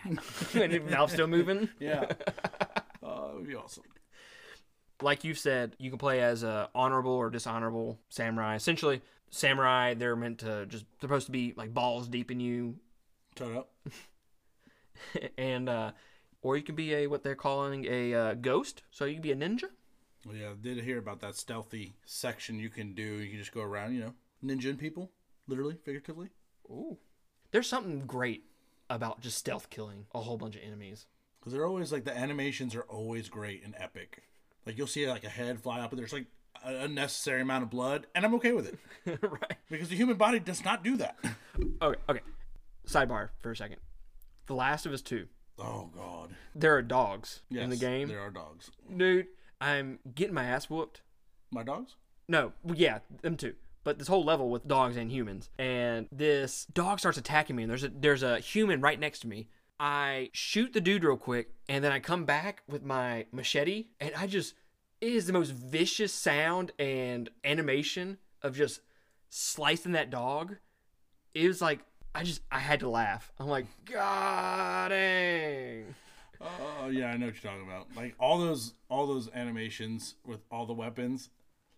[0.54, 1.70] and Valve's still moving.
[1.80, 2.06] yeah.
[3.02, 3.84] Uh, that would be awesome.
[5.02, 8.56] Like you said, you can play as a honorable or dishonorable samurai.
[8.56, 12.76] Essentially, samurai they're meant to just supposed to be like balls deep in you,
[13.36, 13.70] Turn up.
[15.38, 15.92] and uh,
[16.42, 18.84] or you can be a what they're calling a uh, ghost.
[18.92, 19.66] So you can be a ninja.
[20.26, 23.04] Well, yeah, I did hear about that stealthy section you can do.
[23.04, 25.12] You can just go around, you know, ninja people,
[25.48, 26.30] literally, figuratively.
[26.70, 26.98] Ooh.
[27.52, 28.44] There's something great
[28.90, 31.06] about just stealth killing a whole bunch of enemies.
[31.40, 34.24] Because they're always like the animations are always great and epic.
[34.66, 36.26] Like you'll see like a head fly up, and there's like
[36.64, 39.56] an unnecessary amount of blood, and I'm okay with it right.
[39.72, 41.18] because the human body does not do that.
[41.82, 42.00] Okay.
[42.08, 42.20] Okay.
[42.88, 43.78] Sidebar for a second.
[44.48, 45.28] The Last of Us Two.
[45.60, 46.30] Oh God.
[46.56, 48.72] There are dogs Yes, in the game, there are dogs.
[48.96, 49.28] dude.
[49.62, 51.02] I'm getting my ass whooped.
[51.52, 51.96] My dogs?
[52.28, 53.56] No, well, yeah, them too.
[53.84, 57.70] But this whole level with dogs and humans, and this dog starts attacking me, and
[57.70, 59.48] there's a there's a human right next to me.
[59.80, 64.12] I shoot the dude real quick, and then I come back with my machete, and
[64.16, 64.54] I just
[65.02, 68.82] it is the most vicious sound and animation of just
[69.30, 70.58] slicing that dog.
[71.34, 71.80] It was like
[72.14, 73.32] I just I had to laugh.
[73.40, 75.96] I'm like, God dang.
[76.42, 77.88] Oh yeah, I know what you're talking about.
[77.96, 81.30] Like all those all those animations with all the weapons,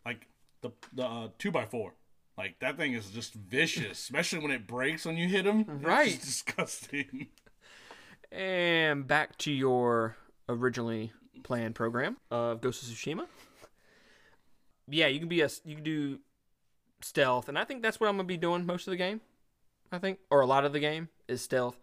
[0.05, 0.27] like
[0.61, 1.93] the the uh, two by four.
[2.37, 5.65] Like that thing is just vicious, especially when it breaks when you hit him.
[5.81, 6.13] Right.
[6.13, 7.27] It's disgusting.
[8.31, 10.15] And back to your
[10.47, 11.11] originally
[11.43, 13.25] planned program of Ghost of Tsushima.
[14.87, 16.19] Yeah, you can be a you can do
[17.01, 19.21] stealth, and I think that's what I'm gonna be doing most of the game.
[19.91, 21.77] I think, or a lot of the game is stealth,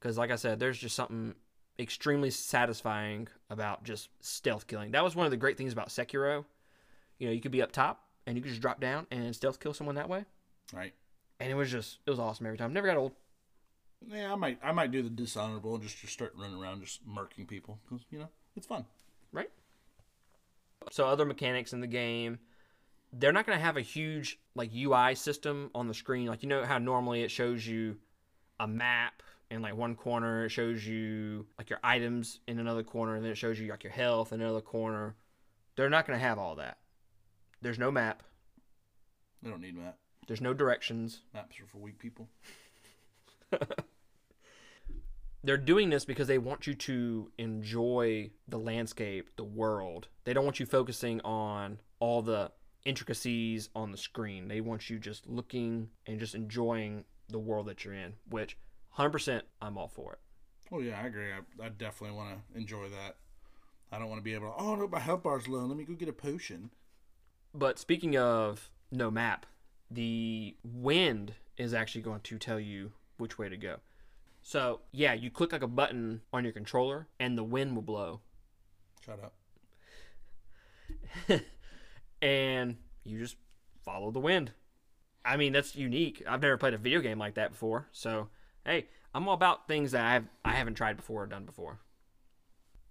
[0.00, 1.34] because like I said, there's just something
[1.78, 4.90] extremely satisfying about just stealth killing.
[4.92, 6.44] That was one of the great things about Sekiro.
[7.18, 9.60] You know, you could be up top and you could just drop down and stealth
[9.60, 10.24] kill someone that way,
[10.72, 10.92] Right.
[11.40, 12.72] and it was just it was awesome every time.
[12.72, 13.12] Never got old.
[14.08, 17.06] Yeah, I might I might do the dishonorable and just, just start running around just
[17.06, 18.84] murking people because you know it's fun.
[19.32, 19.50] right?
[20.90, 22.40] So other mechanics in the game,
[23.12, 26.26] they're not going to have a huge like UI system on the screen.
[26.26, 27.96] Like you know how normally it shows you
[28.58, 30.46] a map in like one corner.
[30.46, 33.84] It shows you like your items in another corner, and then it shows you like
[33.84, 35.14] your health in another corner.
[35.76, 36.78] They're not going to have all that.
[37.60, 38.22] There's no map.
[39.42, 39.96] They don't need map.
[40.26, 41.20] There's no directions.
[41.34, 42.28] Maps are for weak people.
[45.44, 50.06] They're doing this because they want you to enjoy the landscape, the world.
[50.24, 52.52] They don't want you focusing on all the
[52.84, 54.48] intricacies on the screen.
[54.48, 58.56] They want you just looking and just enjoying the world that you're in, which
[58.98, 60.18] 100% I'm all for it.
[60.72, 61.30] Oh yeah, I agree.
[61.32, 63.16] I, I definitely want to enjoy that.
[63.90, 64.54] I don't want to be able to.
[64.56, 65.66] Oh no, my health bar's low.
[65.66, 66.70] Let me go get a potion.
[67.54, 69.44] But speaking of no map,
[69.90, 73.76] the wind is actually going to tell you which way to go.
[74.42, 78.20] So, yeah, you click like a button on your controller and the wind will blow.
[79.04, 79.34] Shut up.
[82.22, 83.36] and you just
[83.84, 84.52] follow the wind.
[85.24, 86.22] I mean, that's unique.
[86.26, 87.88] I've never played a video game like that before.
[87.92, 88.28] So,
[88.64, 91.80] hey, I'm all about things that I've I haven't tried before or done before.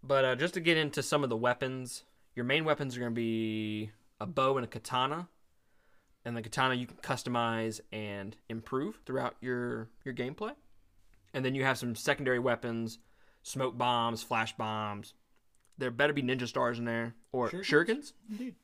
[0.03, 2.03] But uh, just to get into some of the weapons,
[2.35, 5.27] your main weapons are going to be a bow and a katana.
[6.23, 10.53] And the katana you can customize and improve throughout your your gameplay.
[11.33, 12.99] And then you have some secondary weapons,
[13.43, 15.13] smoke bombs, flash bombs.
[15.77, 17.65] There better be ninja stars in there or Shurikens?
[17.65, 18.13] shurikens.
[18.29, 18.55] Indeed.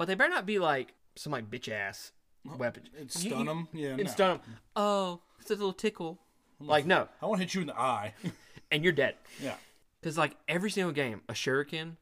[0.00, 2.12] But they better not be like some like bitch ass
[2.56, 2.84] weapon.
[2.96, 3.68] It You- stun you- them.
[3.74, 3.96] Yeah.
[3.98, 4.10] It no.
[4.10, 4.40] stun 'em.
[4.74, 6.18] Oh, it's a little tickle.
[6.58, 8.14] Like no, I want to hit you in the eye.
[8.70, 9.16] and you're dead.
[9.42, 9.56] yeah.
[10.02, 11.96] Cause like every single game, a shuriken,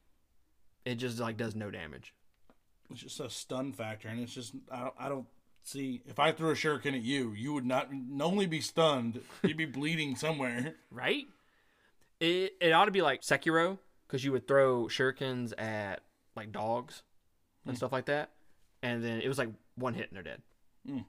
[0.85, 2.13] it just like does no damage.
[2.89, 5.27] It's just a stun factor, and it's just I don't, I don't
[5.63, 9.19] see if I threw a shuriken at you, you would not not only be stunned,
[9.43, 10.75] you'd be bleeding somewhere.
[10.89, 11.25] Right?
[12.21, 15.99] It it ought to be like Sekiro, because you would throw shurikens at
[16.37, 17.01] like dogs
[17.65, 18.31] and stuff like that,
[18.81, 20.41] and then it was like one hit and they're dead.
[20.87, 21.05] Mm.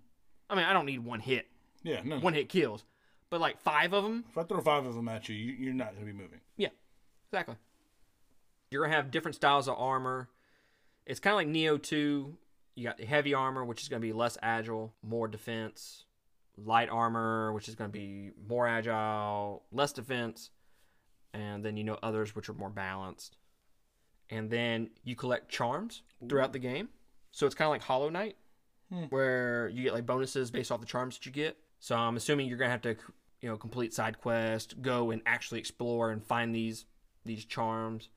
[0.49, 1.47] I mean, I don't need one hit.
[1.83, 2.19] Yeah, no.
[2.19, 2.85] One hit kills,
[3.31, 5.75] but like five of them, If I throw five of them at you, you you're
[5.75, 6.41] not going to be moving.
[6.57, 6.69] Yeah,
[7.29, 7.57] exactly.
[8.71, 10.29] You're gonna have different styles of armor.
[11.07, 12.37] It's kind of like Nioh 2.
[12.77, 16.05] You got the heavy armor, which is gonna be less agile, more defense.
[16.57, 20.51] Light armor, which is gonna be more agile, less defense.
[21.33, 23.37] And then you know others which are more balanced.
[24.31, 26.89] And then you collect charms throughout the game.
[27.33, 28.37] So it's kind of like Hollow Knight,
[28.91, 29.05] Hmm.
[29.05, 31.57] where you get like bonuses based off the charms that you get.
[31.79, 32.97] So I'm assuming you're gonna have to,
[33.41, 36.87] you know, complete side quests, go and actually explore and find these
[37.25, 38.09] these charms.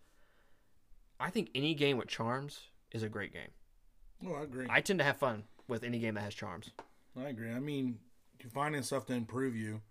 [1.20, 3.50] I think any game with charms is a great game.
[4.26, 4.66] Oh, I agree.
[4.70, 6.72] I tend to have fun with any game that has charms.
[7.16, 7.52] I agree.
[7.52, 8.00] I mean,
[8.40, 9.82] you're finding stuff to improve you.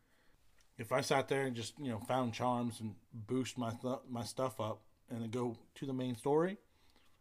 [0.78, 4.24] If I sat there and just you know found charms and boost my th- my
[4.24, 6.56] stuff up and then go to the main story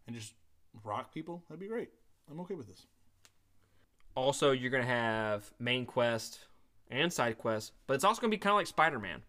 [0.08, 0.34] and just
[0.84, 1.90] rock people, that'd be great.
[2.30, 2.86] I'm okay with this.
[4.16, 6.40] Also, you're gonna have main quest
[6.90, 9.24] and side quests, but it's also gonna be kind of like Spider-Man.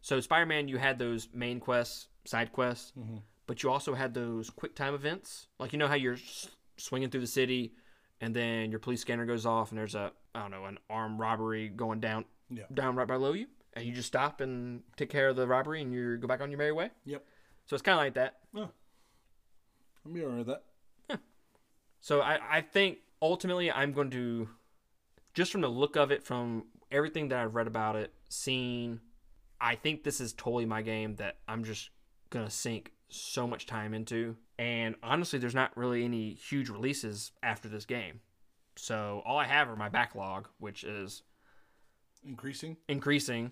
[0.00, 3.18] So Spider-Man, you had those main quests, side quests, mm-hmm.
[3.46, 5.46] but you also had those quick time events.
[5.58, 6.18] Like you know how you're
[6.76, 7.74] swinging through the city,
[8.20, 11.20] and then your police scanner goes off, and there's a I don't know an armed
[11.20, 12.64] robbery going down Yeah.
[12.72, 15.92] down right below you, and you just stop and take care of the robbery, and
[15.92, 16.90] you go back on your merry way.
[17.04, 17.24] Yep.
[17.66, 18.38] So it's kind of like that.
[18.54, 18.68] Oh,
[20.06, 20.62] I'll be alright with that.
[22.00, 24.48] So I, I think ultimately I'm going to,
[25.32, 29.00] just from the look of it, from everything that I've read about it, seen,
[29.58, 31.88] I think this is totally my game that I'm just
[32.28, 34.36] going to sink so much time into.
[34.58, 38.20] And honestly, there's not really any huge releases after this game.
[38.76, 41.22] So all I have are my backlog, which is
[42.26, 43.50] Increasing, increasing.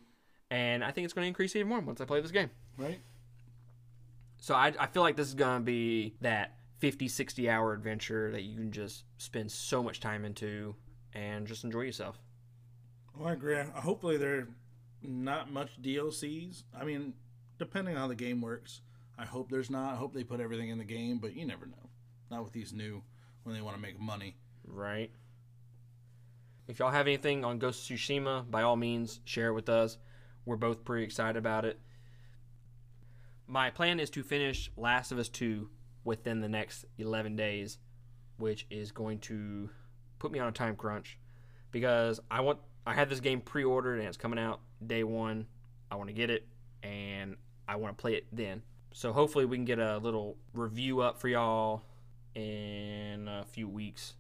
[0.51, 2.51] And I think it's going to increase even more once I play this game.
[2.77, 3.01] right?
[4.43, 8.33] So I, I feel like this is going to be that 50, 60 hour adventure
[8.33, 10.75] that you can just spend so much time into
[11.15, 12.19] and just enjoy yourself.
[13.17, 13.57] Well, I agree.
[13.57, 14.49] Uh, hopefully, there are
[15.01, 16.65] not much DLCs.
[16.77, 17.15] I mean,
[17.61, 18.81] depending on how the game works,
[19.17, 19.93] I hope there's not.
[19.93, 21.91] I hope they put everything in the game, but you never know.
[22.29, 23.01] Not with these new
[23.45, 24.35] when they want to make money.
[24.67, 25.13] Right?
[26.67, 29.99] If y'all have anything on Ghost of Tsushima, by all means, share it with us.
[30.45, 31.79] We're both pretty excited about it.
[33.47, 35.69] My plan is to finish Last of Us 2
[36.05, 37.79] within the next 11 days,
[38.39, 39.69] which is going to
[40.19, 41.19] put me on a time crunch
[41.71, 45.47] because I want I had this game pre-ordered and it's coming out day 1.
[45.91, 46.47] I want to get it
[46.83, 47.37] and
[47.69, 48.63] I want to play it then.
[48.93, 51.83] So hopefully we can get a little review up for y'all
[52.35, 54.15] in a few weeks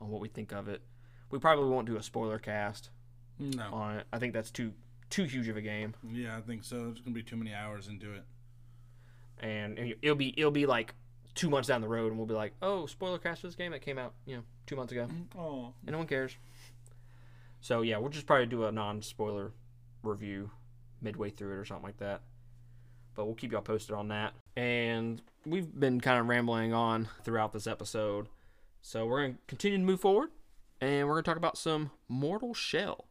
[0.00, 0.82] on what we think of it.
[1.30, 2.90] We probably won't do a spoiler cast
[3.38, 3.64] No.
[3.72, 4.06] on it.
[4.12, 4.72] I think that's too
[5.10, 6.84] too huge of a game, Yeah, I think so.
[6.84, 8.24] There's gonna be too many hours into it.
[9.40, 10.94] And it'll be it'll be like
[11.34, 13.72] two months down the road, and we'll be like, oh, spoiler cast for this game
[13.72, 16.36] that came out you know two months ago, Oh, and no one cares.
[17.60, 19.52] So yeah, we'll just probably do a non-spoiler
[20.02, 20.50] review
[21.00, 22.22] midway through it or something like that.
[23.14, 24.32] But we'll keep y'all posted on that.
[24.56, 28.28] And we've been kind of rambling on throughout this episode.
[28.80, 30.30] So we're going to continue to move forward
[30.80, 33.06] and we're going to talk about some Mortal Shell.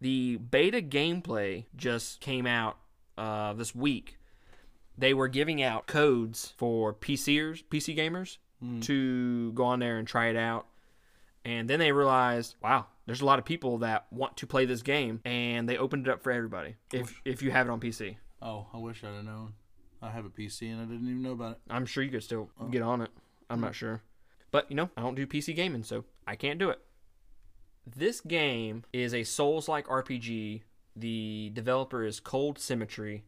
[0.00, 2.78] The beta gameplay just came out
[3.16, 4.15] uh, this week.
[4.98, 8.80] They were giving out codes for PCers, PC gamers hmm.
[8.80, 10.66] to go on there and try it out.
[11.44, 14.82] And then they realized, wow, there's a lot of people that want to play this
[14.82, 16.74] game, and they opened it up for everybody.
[16.92, 19.54] If if you have it on PC, Oh, I wish I'd have known.
[20.02, 21.58] I have a PC and I didn't even know about it.
[21.70, 22.66] I'm sure you could still oh.
[22.66, 23.10] get on it.
[23.48, 24.02] I'm not sure,
[24.50, 26.80] but you know, I don't do PC gaming, so I can't do it.
[27.86, 30.62] This game is a Souls-like RPG.
[30.96, 33.24] The developer is Cold Symmetry.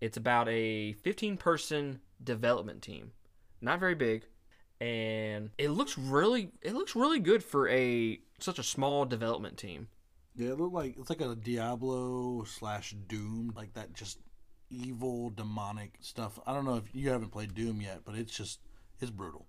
[0.00, 3.12] It's about a 15-person development team,
[3.60, 4.24] not very big,
[4.80, 9.88] and it looks really it looks really good for a such a small development team.
[10.34, 14.18] Yeah, it looked like it's like a Diablo slash Doom, like that just
[14.68, 16.38] evil demonic stuff.
[16.46, 18.60] I don't know if you haven't played Doom yet, but it's just
[19.00, 19.46] it's brutal.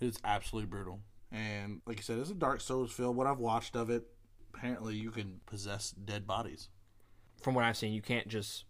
[0.00, 1.00] It's absolutely brutal.
[1.30, 3.14] And like I said, it's a Dark Souls feel.
[3.14, 4.04] What I've watched of it,
[4.54, 6.68] apparently you can possess dead bodies.
[7.40, 8.64] From what I've seen, you can't just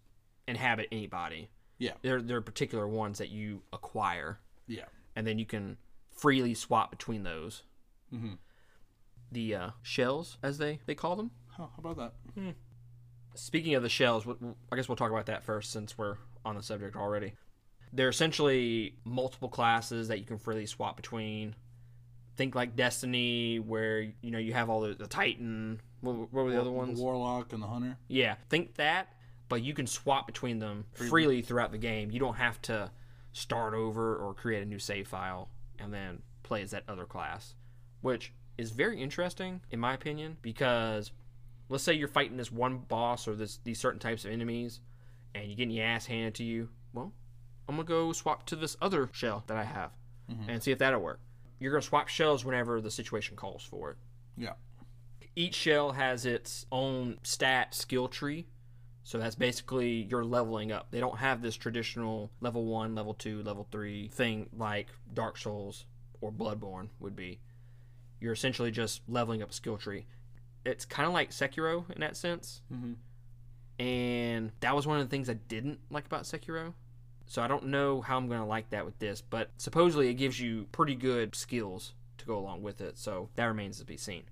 [0.48, 1.48] inhabit anybody.
[1.78, 1.92] Yeah.
[2.02, 4.38] There there are particular ones that you acquire.
[4.68, 4.84] Yeah.
[5.16, 5.76] and then you can
[6.10, 7.64] freely swap between those.
[8.14, 8.38] Mhm.
[9.30, 11.30] The uh, shells, as they, they call them.
[11.48, 11.96] Huh, how about
[12.36, 12.54] that?
[13.34, 14.26] Speaking of the shells,
[14.70, 17.34] I guess we'll talk about that first since we're on the subject already.
[17.92, 21.54] They're essentially multiple classes that you can freely swap between.
[22.36, 25.80] Think like Destiny, where you know you have all the, the Titan.
[26.00, 26.98] What, what were the other ones?
[26.98, 27.96] The Warlock and the Hunter.
[28.08, 29.12] Yeah, think that,
[29.52, 32.10] but you can swap between them freely throughout the game.
[32.10, 32.90] You don't have to
[33.32, 37.54] start over or create a new save file and then play as that other class,
[38.00, 41.12] which is very interesting in my opinion because
[41.68, 44.80] let's say you're fighting this one boss or this these certain types of enemies
[45.34, 46.70] and you're getting your ass handed to you.
[46.94, 47.12] Well,
[47.68, 49.90] I'm gonna go swap to this other shell that I have
[50.30, 50.48] mm-hmm.
[50.48, 51.20] and see if that'll work.
[51.58, 53.96] You're gonna swap shells whenever the situation calls for it
[54.38, 54.54] Yeah.
[55.36, 58.46] each shell has its own stat skill tree.
[59.04, 60.88] So that's basically you're leveling up.
[60.90, 65.86] They don't have this traditional level 1, level 2, level 3 thing like Dark Souls
[66.20, 67.40] or Bloodborne would be.
[68.20, 70.06] You're essentially just leveling up a skill tree.
[70.64, 72.62] It's kind of like Sekiro in that sense.
[72.72, 72.94] Mhm.
[73.78, 76.74] And that was one of the things I didn't like about Sekiro.
[77.26, 80.14] So I don't know how I'm going to like that with this, but supposedly it
[80.14, 82.98] gives you pretty good skills to go along with it.
[82.98, 84.24] So that remains to be seen.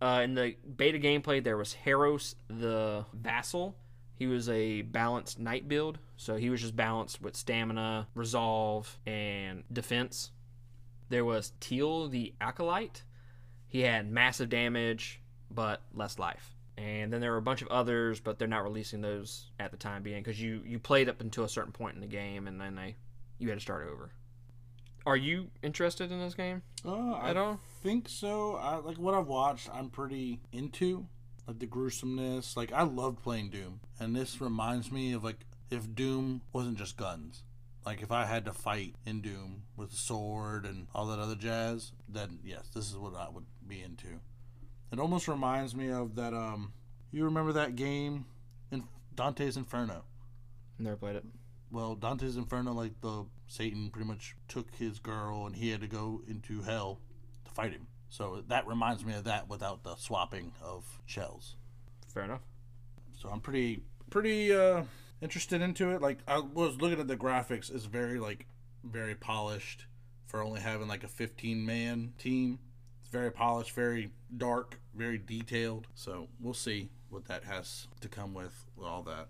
[0.00, 3.76] Uh, in the beta gameplay, there was Harros the Vassal.
[4.20, 9.64] He was a balanced knight build, so he was just balanced with stamina, resolve, and
[9.72, 10.30] defense.
[11.08, 13.02] There was Tiel the Acolyte.
[13.66, 16.54] He had massive damage, but less life.
[16.76, 19.78] And then there were a bunch of others, but they're not releasing those at the
[19.78, 22.60] time being because you you played up until a certain point in the game, and
[22.60, 22.96] then they
[23.38, 24.10] you had to start over.
[25.06, 27.60] Are you interested in this game Uh, at I all?
[27.82, 28.56] think so.
[28.56, 31.06] I, like what I've watched, I'm pretty into
[31.46, 32.56] like the gruesomeness.
[32.56, 36.96] Like I loved playing Doom, and this reminds me of like if Doom wasn't just
[36.96, 37.42] guns.
[37.86, 41.34] Like if I had to fight in Doom with a sword and all that other
[41.34, 44.20] jazz, then yes, this is what I would be into.
[44.92, 46.34] It almost reminds me of that.
[46.34, 46.72] Um,
[47.10, 48.26] you remember that game
[48.70, 50.04] in Dante's Inferno?
[50.78, 51.24] Never played it.
[51.72, 55.86] Well, Dante's Inferno, like the Satan pretty much took his girl and he had to
[55.86, 57.00] go into hell
[57.44, 57.86] to fight him.
[58.10, 61.56] So that reminds me of that without the swapping of shells.
[62.12, 62.42] Fair enough.
[63.18, 64.82] So I'm pretty pretty uh
[65.22, 66.02] interested into it.
[66.02, 68.46] Like I was looking at the graphics, it's very like
[68.84, 69.86] very polished
[70.26, 72.58] for only having like a 15 man team.
[73.00, 75.86] It's very polished, very dark, very detailed.
[75.94, 79.28] So we'll see what that has to come with, with all that.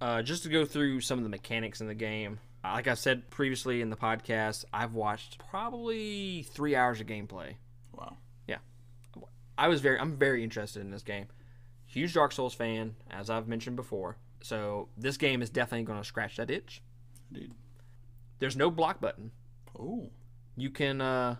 [0.00, 2.40] Uh, just to go through some of the mechanics in the game.
[2.64, 7.54] uh, Like I said previously in the podcast, I've watched probably three hours of gameplay.
[9.58, 11.26] I was very, I'm very interested in this game.
[11.86, 14.16] Huge Dark Souls fan, as I've mentioned before.
[14.42, 16.82] So this game is definitely going to scratch that itch.
[17.32, 17.52] Indeed.
[18.38, 19.30] There's no block button.
[19.78, 20.10] Oh,
[20.56, 21.36] You can, uh,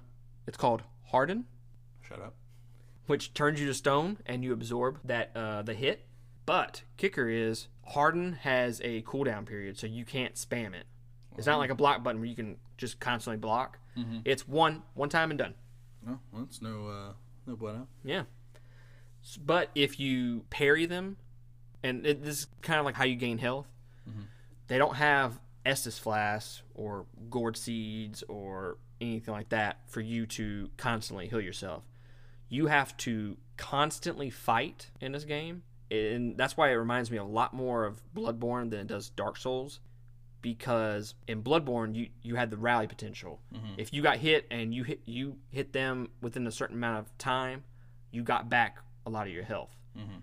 [0.47, 1.45] it's called Harden,
[2.01, 2.35] shut up.
[3.07, 6.07] which turns you to stone and you absorb that uh, the hit.
[6.47, 10.85] But kicker is Harden has a cooldown period, so you can't spam it.
[11.37, 13.79] It's not like a block button where you can just constantly block.
[14.25, 15.55] It's one one time and done.
[16.07, 17.13] No, well, that's no uh
[17.47, 17.87] no bueno.
[18.05, 18.25] Yeah.
[19.45, 21.17] But if you parry them,
[21.83, 23.69] and it, this is kind of like how you gain health,
[24.09, 24.23] mm-hmm.
[24.69, 30.71] they don't have Estus Flask or Gourd Seeds or anything like that for you to
[30.77, 31.85] constantly heal yourself.
[32.49, 37.25] You have to constantly fight in this game, and that's why it reminds me a
[37.25, 39.81] lot more of Bloodborne than it does Dark Souls.
[40.43, 43.41] Because in Bloodborne, you you had the rally potential.
[43.55, 43.75] Mm-hmm.
[43.79, 47.17] If you got hit and you hit you hit them within a certain amount of
[47.17, 47.63] time,
[48.11, 49.71] you got back a lot of your health.
[49.97, 50.19] Mm-hmm.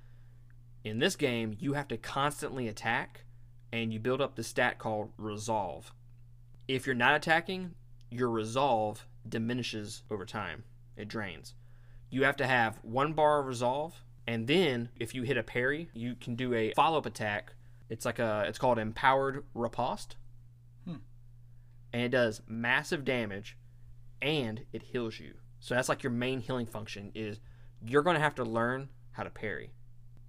[0.83, 3.23] In this game, you have to constantly attack,
[3.71, 5.93] and you build up the stat called resolve.
[6.67, 7.75] If you're not attacking,
[8.11, 10.63] your resolve diminishes over time.
[10.97, 11.53] It drains.
[12.09, 15.89] You have to have one bar of resolve, and then if you hit a parry,
[15.93, 17.53] you can do a follow-up attack.
[17.89, 20.15] It's like a it's called empowered riposte.
[20.85, 20.97] Hmm.
[21.91, 23.57] And it does massive damage
[24.21, 25.33] and it heals you.
[25.59, 27.39] So that's like your main healing function is
[27.85, 29.71] you're going to have to learn how to parry.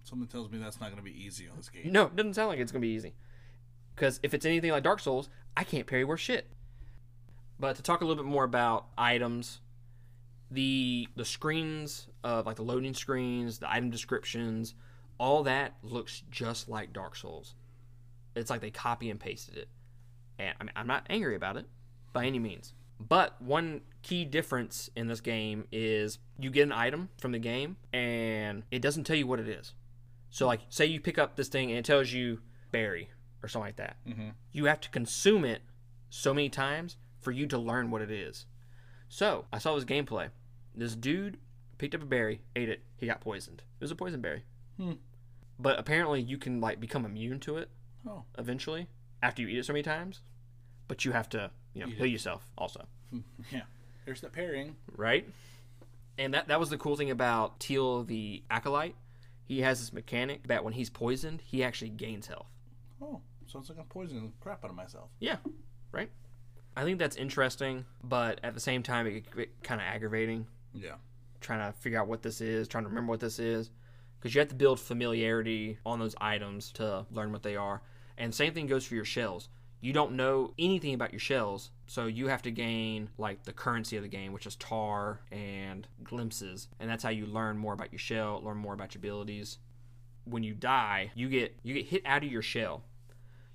[0.02, 1.92] Something tells me that's not going to be easy on this game.
[1.92, 3.14] No, it doesn't sound like it's gonna be easy.
[3.94, 6.50] Because if it's anything like Dark Souls, I can't parry worth shit.
[7.58, 9.60] But to talk a little bit more about items,
[10.50, 14.74] the the screens of like the loading screens, the item descriptions,
[15.20, 17.54] all that looks just like Dark Souls.
[18.34, 19.68] It's like they copy and pasted it.
[20.38, 21.66] And I mean, I'm not angry about it
[22.14, 22.72] by any means.
[22.98, 27.76] But one key difference in this game is you get an item from the game
[27.92, 29.74] and it doesn't tell you what it is.
[30.30, 32.40] So, like, say you pick up this thing and it tells you
[32.70, 33.10] berry
[33.42, 33.96] or something like that.
[34.08, 34.30] Mm-hmm.
[34.52, 35.60] You have to consume it
[36.08, 38.46] so many times for you to learn what it is.
[39.08, 40.28] So, I saw this gameplay.
[40.74, 41.38] This dude
[41.78, 43.62] picked up a berry, ate it, he got poisoned.
[43.80, 44.44] It was a poison berry.
[44.76, 44.92] Hmm.
[45.60, 47.68] But apparently, you can, like, become immune to it
[48.08, 48.88] Oh, eventually
[49.22, 50.20] after you eat it so many times.
[50.88, 52.86] But you have to, you know, Eat heal yourself also.
[53.10, 53.20] Hmm.
[53.52, 53.62] yeah.
[54.04, 54.76] There's the pairing.
[54.96, 55.28] right?
[56.18, 58.94] And that that was the cool thing about Tiel the acolyte.
[59.44, 62.46] He has this mechanic that when he's poisoned, he actually gains health.
[63.02, 65.10] Oh, sounds like I'm poisoning the crap out of myself.
[65.18, 65.36] Yeah,
[65.92, 66.10] right.
[66.76, 70.94] I think that's interesting, but at the same time, it, it kind of aggravating Yeah.
[71.40, 73.70] trying to figure out what this is, trying to remember what this is,
[74.20, 77.80] because you have to build familiarity on those items to learn what they are.
[78.18, 79.48] And same thing goes for your shells.
[79.80, 83.96] You don't know anything about your shells, so you have to gain like the currency
[83.96, 87.90] of the game, which is tar and glimpses, and that's how you learn more about
[87.90, 89.56] your shell, learn more about your abilities.
[90.24, 92.82] When you die, you get you get hit out of your shell.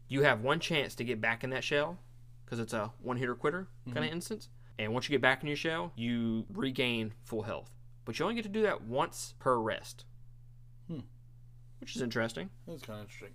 [0.07, 1.99] You have one chance to get back in that shell
[2.43, 4.13] because it's a one hitter quitter kind of mm-hmm.
[4.13, 4.49] instance.
[4.79, 7.69] And once you get back in your shell, you regain full health.
[8.03, 10.05] But you only get to do that once per rest.
[11.85, 12.49] Which is interesting.
[12.67, 13.29] That's kind of interesting.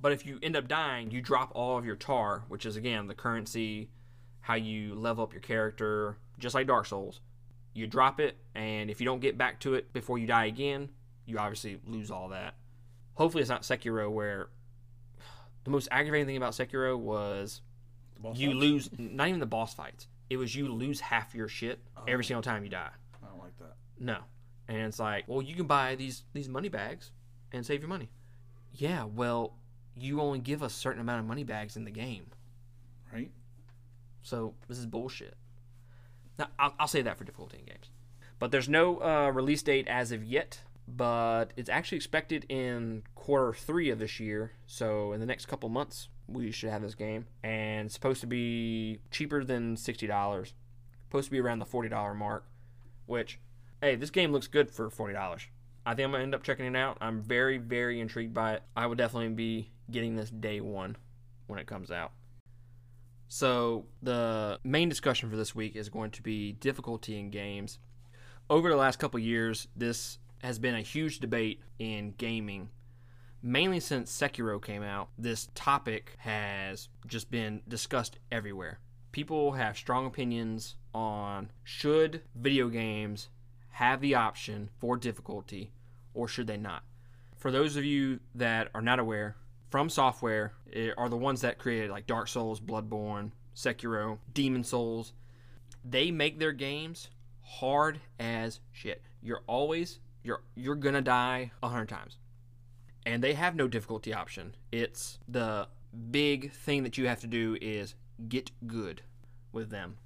[0.00, 3.06] But if you end up dying, you drop all of your tar, which is again
[3.06, 3.90] the currency,
[4.40, 7.20] how you level up your character, just like Dark Souls.
[7.74, 10.90] You drop it, and if you don't get back to it before you die again,
[11.26, 12.56] you obviously lose all that.
[13.14, 14.48] Hopefully, it's not Sekiro where
[15.62, 17.60] the most aggravating thing about Sekiro was
[18.34, 18.58] you fights?
[18.60, 20.08] lose not even the boss fights.
[20.28, 22.02] It was you lose half your shit oh.
[22.08, 22.90] every single time you die.
[23.22, 23.76] I don't like that.
[24.00, 24.18] No.
[24.66, 27.12] And it's like, well, you can buy these these money bags
[27.52, 28.10] and save your money.
[28.72, 29.54] Yeah, well,
[29.96, 32.26] you only give a certain amount of money bags in the game.
[33.12, 33.30] Right?
[34.22, 35.36] So this is bullshit.
[36.38, 37.90] Now, I'll, I'll say that for difficulty in games.
[38.38, 43.52] But there's no uh, release date as of yet, but it's actually expected in quarter
[43.52, 44.52] three of this year.
[44.66, 47.26] So in the next couple months, we should have this game.
[47.42, 50.52] And it's supposed to be cheaper than $60.
[51.08, 52.46] Supposed to be around the $40 mark,
[53.06, 53.38] which,
[53.80, 55.46] hey, this game looks good for $40.
[55.84, 56.98] I think I'm to end up checking it out.
[57.00, 58.62] I'm very, very intrigued by it.
[58.76, 60.96] I will definitely be getting this day one
[61.46, 62.12] when it comes out.
[63.28, 67.78] So, the main discussion for this week is going to be difficulty in games.
[68.50, 72.68] Over the last couple years, this has been a huge debate in gaming.
[73.42, 78.78] Mainly since Sekiro came out, this topic has just been discussed everywhere.
[79.12, 83.30] People have strong opinions on should video games
[83.72, 85.72] have the option for difficulty
[86.14, 86.82] or should they not.
[87.36, 89.36] For those of you that are not aware,
[89.70, 95.12] From Software eh, are the ones that created like Dark Souls, Bloodborne, Sekiro, Demon Souls.
[95.84, 97.08] They make their games
[97.42, 99.02] hard as shit.
[99.22, 102.18] You're always you're you're gonna die a hundred times,
[103.04, 104.54] and they have no difficulty option.
[104.70, 105.68] It's the
[106.10, 107.94] big thing that you have to do is
[108.28, 109.02] get good
[109.52, 109.96] with them.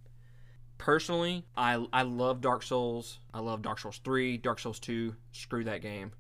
[0.78, 3.18] Personally, I I love Dark Souls.
[3.32, 5.14] I love Dark Souls 3, Dark Souls 2.
[5.32, 6.12] Screw that game.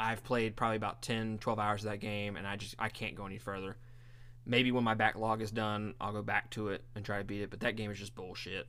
[0.00, 3.14] I've played probably about 10, 12 hours of that game and I just I can't
[3.14, 3.76] go any further.
[4.46, 7.42] Maybe when my backlog is done, I'll go back to it and try to beat
[7.42, 8.66] it, but that game is just bullshit.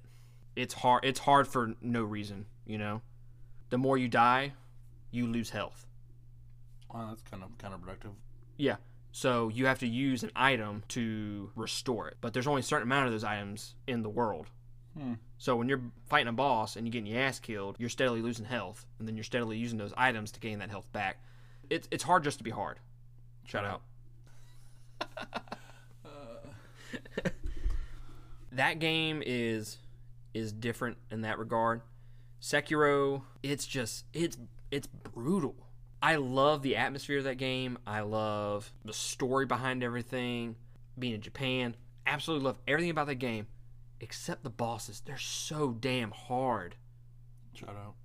[0.55, 3.01] It's hard it's hard for no reason, you know.
[3.69, 4.53] The more you die,
[5.11, 5.85] you lose health.
[6.93, 8.13] Wow, that's kind of counterproductive.
[8.57, 8.77] Yeah.
[9.11, 12.17] So you have to use an item to restore it.
[12.21, 14.47] But there's only a certain amount of those items in the world.
[14.99, 15.13] Hmm.
[15.37, 18.45] So when you're fighting a boss and you're getting your ass killed, you're steadily losing
[18.45, 21.23] health, and then you're steadily using those items to gain that health back.
[21.69, 22.79] It's it's hard just to be hard.
[23.45, 23.81] Shout out.
[26.05, 27.29] Uh.
[28.51, 29.77] that game is
[30.33, 31.81] is different in that regard.
[32.41, 34.37] Sekiro, it's just it's
[34.71, 35.55] it's brutal.
[36.01, 37.77] I love the atmosphere of that game.
[37.85, 40.55] I love the story behind everything.
[40.97, 41.75] Being in Japan,
[42.07, 43.47] absolutely love everything about that game,
[43.99, 45.01] except the bosses.
[45.05, 46.75] They're so damn hard.
[47.53, 47.95] Shout out.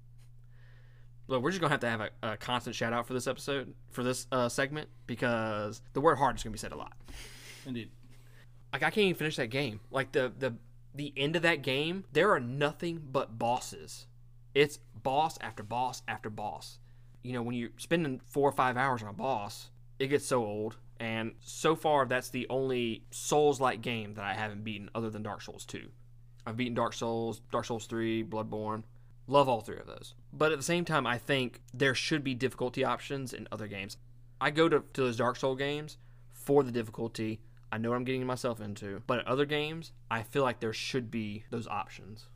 [1.26, 3.74] Look, we're just gonna have to have a, a constant shout out for this episode,
[3.90, 6.92] for this uh, segment, because the word hard is gonna be said a lot.
[7.66, 7.90] Indeed.
[8.72, 9.80] Like I can't even finish that game.
[9.90, 10.54] Like the the
[10.94, 14.06] the end of that game, there are nothing but bosses.
[14.54, 16.78] It's boss after boss after boss.
[17.22, 20.44] You know, when you're spending four or five hours on a boss, it gets so
[20.44, 20.76] old.
[21.00, 25.42] And so far, that's the only Souls-like game that I haven't beaten, other than Dark
[25.42, 25.88] Souls 2.
[26.46, 28.84] I've beaten Dark Souls, Dark Souls 3, Bloodborne.
[29.26, 30.14] Love all three of those.
[30.32, 33.96] But at the same time, I think there should be difficulty options in other games.
[34.40, 35.96] I go to, to those Dark Soul games
[36.32, 37.40] for the difficulty.
[37.72, 39.02] I know what I'm getting myself into.
[39.06, 42.26] But at other games, I feel like there should be those options.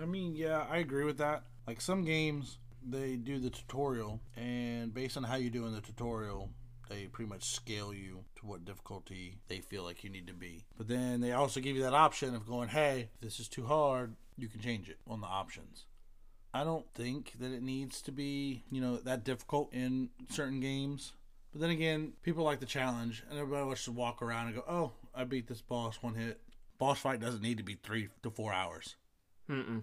[0.00, 1.44] I mean, yeah, I agree with that.
[1.66, 5.80] Like some games, they do the tutorial, and based on how you do in the
[5.80, 6.50] tutorial,
[6.88, 10.64] they pretty much scale you to what difficulty they feel like you need to be.
[10.76, 13.66] But then they also give you that option of going, hey, if this is too
[13.66, 15.86] hard, you can change it on the options.
[16.52, 21.12] I don't think that it needs to be, you know, that difficult in certain games.
[21.52, 24.64] But then again, people like the challenge, and everybody wants to walk around and go,
[24.68, 26.40] oh, I beat this boss one hit.
[26.78, 28.96] Boss fight doesn't need to be three to four hours
[29.48, 29.82] Mm-mm.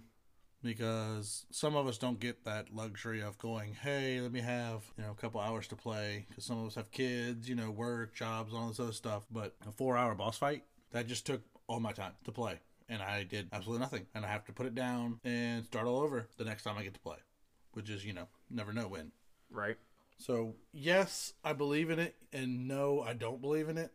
[0.64, 5.03] Because some of us don't get that luxury of going, hey, let me have you
[5.03, 8.14] know a couple hours to play because some of us have kids, you know, work,
[8.14, 9.24] jobs, all this other stuff.
[9.32, 12.59] But a four-hour boss fight that just took all my time to play,
[12.89, 16.01] and I did absolutely nothing, and I have to put it down and start all
[16.01, 17.18] over the next time I get to play,
[17.74, 19.12] which is you know never know when.
[19.49, 19.78] Right?
[20.18, 23.91] So yes, I believe in it, and no, I don't believe in it.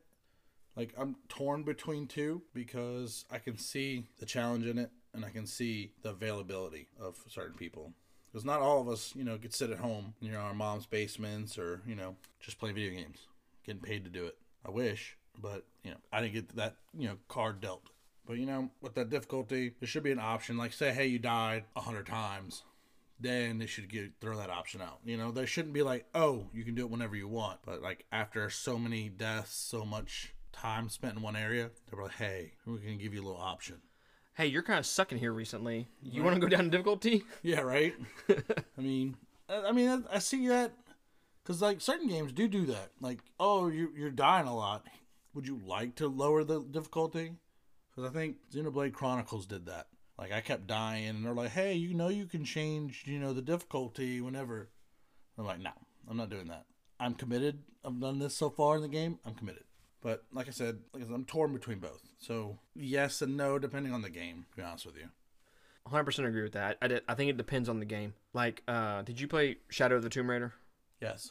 [0.77, 5.31] Like I'm torn between two because I can see the challenge in it, and I
[5.31, 7.93] can see the availability of certain people.
[8.31, 10.87] Because not all of us, you know, could sit at home, you know, our mom's
[10.87, 13.19] basements, or you know, just play video games,
[13.65, 14.37] getting paid to do it.
[14.65, 17.91] I wish, but you know, I didn't get that, you know, card dealt.
[18.27, 20.59] But you know, with that difficulty, there should be an option.
[20.59, 22.63] Like, say, hey, you died a hundred times
[23.19, 24.99] then they should get throw that option out.
[25.05, 27.61] You know, there shouldn't be like, oh, you can do it whenever you want.
[27.65, 32.15] But like after so many deaths, so much time spent in one area, they're like,
[32.15, 33.77] hey, we're gonna give you a little option.
[34.37, 35.89] Hey, you're kind of sucking here recently.
[36.03, 37.25] You want to go down in difficulty?
[37.43, 37.95] Yeah, right.
[38.29, 39.17] I mean,
[39.49, 40.73] I I mean, I I see that
[41.43, 42.91] because like certain games do do that.
[43.01, 44.85] Like, oh, you you're dying a lot.
[45.33, 47.33] Would you like to lower the difficulty?
[47.89, 49.87] Because I think Xenoblade Chronicles did that.
[50.19, 53.33] Like, I kept dying, and they're like, hey, you know, you can change, you know,
[53.33, 54.71] the difficulty whenever.
[55.39, 55.71] I'm like, no,
[56.09, 56.65] I'm not doing that.
[56.99, 57.63] I'm committed.
[57.85, 59.19] I've done this so far in the game.
[59.25, 59.65] I'm committed.
[60.03, 62.03] But like I said, like I said, I'm torn between both.
[62.19, 64.47] So yes and no, depending on the game.
[64.51, 65.09] To be honest with you.
[65.91, 66.79] 100% agree with that.
[66.83, 68.15] I, did, I think it depends on the game.
[68.33, 70.53] Like, uh, did you play Shadow of the Tomb Raider?
[71.01, 71.31] Yes.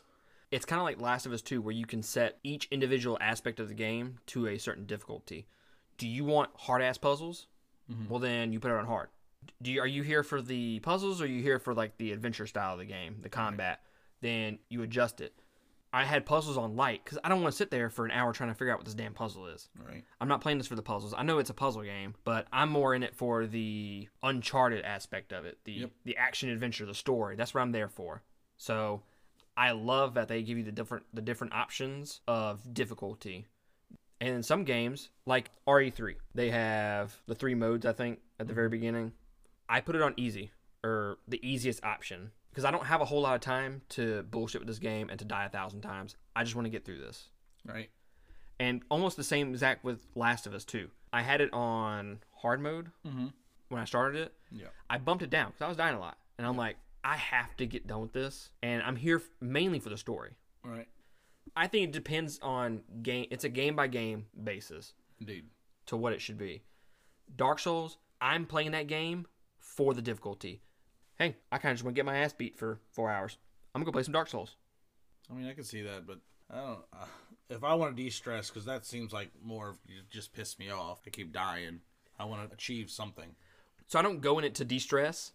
[0.51, 3.59] It's kind of like Last of Us 2, where you can set each individual aspect
[3.59, 5.47] of the game to a certain difficulty.
[5.97, 7.47] Do you want hard ass puzzles?
[8.09, 9.09] Well, then you put it on hard.
[9.61, 12.11] Do you, are you here for the puzzles, or are you here for like the
[12.11, 13.81] adventure style of the game, the combat?
[14.21, 15.33] Then you adjust it.
[15.95, 18.33] I had puzzles on light because I don't want to sit there for an hour
[18.33, 19.69] trying to figure out what this damn puzzle is.
[19.81, 20.03] Right.
[20.19, 21.13] I'm not playing this for the puzzles.
[21.17, 25.31] I know it's a puzzle game, but I'm more in it for the uncharted aspect
[25.31, 25.91] of it, the Yep.
[26.03, 27.37] the action adventure, the story.
[27.37, 28.23] That's what I'm there for.
[28.57, 29.03] So
[29.55, 33.45] I love that they give you the different the different options of difficulty.
[34.19, 38.53] And in some games, like RE3, they have the three modes I think at the
[38.53, 38.71] very mm-hmm.
[38.71, 39.11] beginning.
[39.69, 40.51] I put it on easy
[40.83, 44.61] or the easiest option because I don't have a whole lot of time to bullshit
[44.61, 46.15] with this game and to die a thousand times.
[46.37, 47.27] I just want to get through this
[47.65, 47.89] Right.
[48.61, 50.89] and almost the same exact with Last of Us too.
[51.11, 53.27] I had it on hard mode Mm-hmm.
[53.67, 54.33] when I started it.
[54.51, 54.67] Yeah.
[54.89, 57.55] I bumped it down because I was dying a lot, and I'm like, I have
[57.57, 60.37] to get done with this, and I'm here mainly for the story.
[60.63, 60.87] Right.
[61.57, 63.27] I think it depends on game.
[63.31, 65.45] It's a game by game basis Indeed.
[65.87, 66.63] to what it should be.
[67.35, 69.27] Dark Souls, I'm playing that game
[69.59, 70.61] for the difficulty.
[71.18, 73.38] Hey, I kind of just want to get my ass beat for four hours.
[73.74, 74.55] I'm gonna go play some Dark Souls.
[75.30, 76.20] I mean, I can see that, but
[76.51, 76.80] I don't.
[76.93, 77.05] Uh,
[77.49, 80.70] if I want to de-stress, because that seems like more of you just piss me
[80.72, 80.99] off.
[81.05, 81.80] I keep dying.
[82.20, 83.36] I want to achieve something.
[83.88, 85.32] So I don't go in it to de-stress.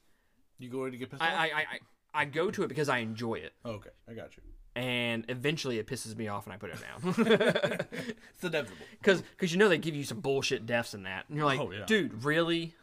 [0.59, 1.35] You go in to get pissed I off.
[1.41, 1.78] I, I, I
[2.12, 3.53] I go to it because I enjoy it.
[3.64, 4.43] okay, I got you.
[4.74, 7.14] and eventually it pisses me off and I put it down.
[8.35, 8.85] It's inevitable.
[9.01, 11.26] Because you know they give you some bullshit deaths in that.
[11.28, 11.85] And you're like, Oh, yeah.
[11.87, 12.74] dude, really?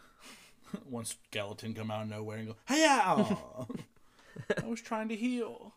[0.90, 5.74] One skeleton come out of nowhere and go, "Hey, I was trying to heal."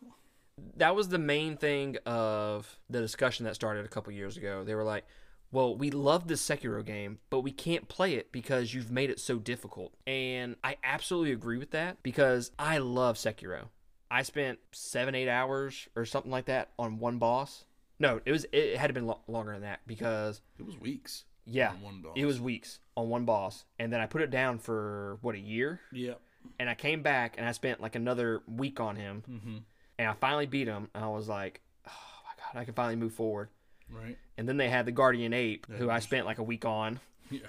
[0.77, 4.63] that was the main thing of the discussion that started a couple years ago.
[4.63, 5.05] They were like,
[5.51, 9.19] "Well, we love this Sekiro game, but we can't play it because you've made it
[9.19, 13.69] so difficult." And I absolutely agree with that because I love Sekiro.
[14.09, 17.65] I spent seven, eight hours or something like that on one boss.
[17.97, 21.23] No, it was it had to been lo- longer than that because It was weeks.
[21.45, 22.13] Yeah, on one boss.
[22.15, 25.39] it was weeks on one boss, and then I put it down for what a
[25.39, 26.13] year, Yeah.
[26.59, 29.57] and I came back and I spent like another week on him, Mm-hmm.
[29.99, 30.89] and I finally beat him.
[30.93, 31.91] And I was like, oh
[32.25, 33.49] my god, I can finally move forward.
[33.89, 34.17] Right.
[34.37, 36.99] And then they had the Guardian Ape, Yeah, who I spent like a week on.
[37.29, 37.47] Yeah.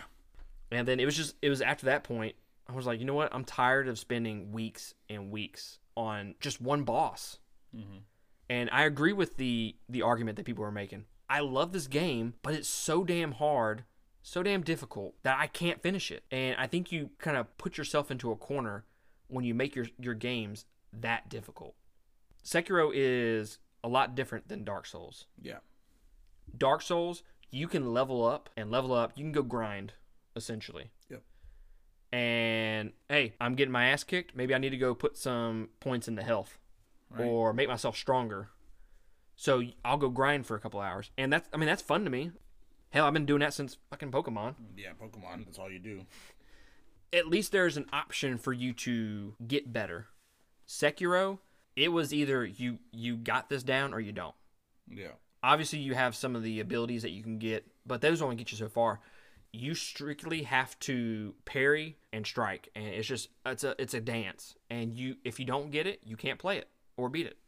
[0.70, 2.34] And then it was just, it was after that point,
[2.68, 3.34] I was like, you know what?
[3.34, 7.38] I'm tired of spending weeks and weeks on just one boss.
[7.76, 7.99] Mm-hmm.
[8.49, 11.05] And I agree with the the argument that people are making.
[11.33, 13.85] I love this game, but it's so damn hard,
[14.22, 16.24] so damn difficult that I can't finish it.
[16.30, 18.85] And I think you kind of put yourself into a corner
[19.28, 21.74] when you make your your games that difficult.
[22.45, 25.26] Sekiro is a lot different than Dark Souls.
[25.41, 25.59] Yeah.
[26.57, 29.12] Dark Souls, you can level up and level up.
[29.16, 29.95] You can go grind,
[30.37, 30.91] essentially.
[31.09, 31.22] Yep.
[32.12, 34.37] And hey, I'm getting my ass kicked.
[34.37, 36.59] Maybe I need to go put some points into health
[37.11, 37.24] Right.
[37.26, 38.51] or make myself stronger.
[39.43, 42.11] So I'll go grind for a couple hours, and that's I mean that's fun to
[42.11, 42.30] me.
[42.90, 44.55] Hell, I've been doing that since fucking Pokemon.
[44.76, 44.90] Yeah.
[44.90, 45.47] Pokemon.
[45.47, 46.03] That's all you do.
[47.12, 50.07] At least there's an option for you to get better.
[50.68, 51.40] Sekiro,
[51.74, 54.36] it was either you you got this down or you don't.
[54.88, 55.14] Yeah.
[55.43, 58.53] obviously you have some of the abilities that you can get, but those only get
[58.53, 59.01] you so far.
[59.53, 64.55] You strictly have to parry and strike, and it's just it's a it's a dance.
[64.70, 67.38] And you if you don't get it, you can't play it or beat it.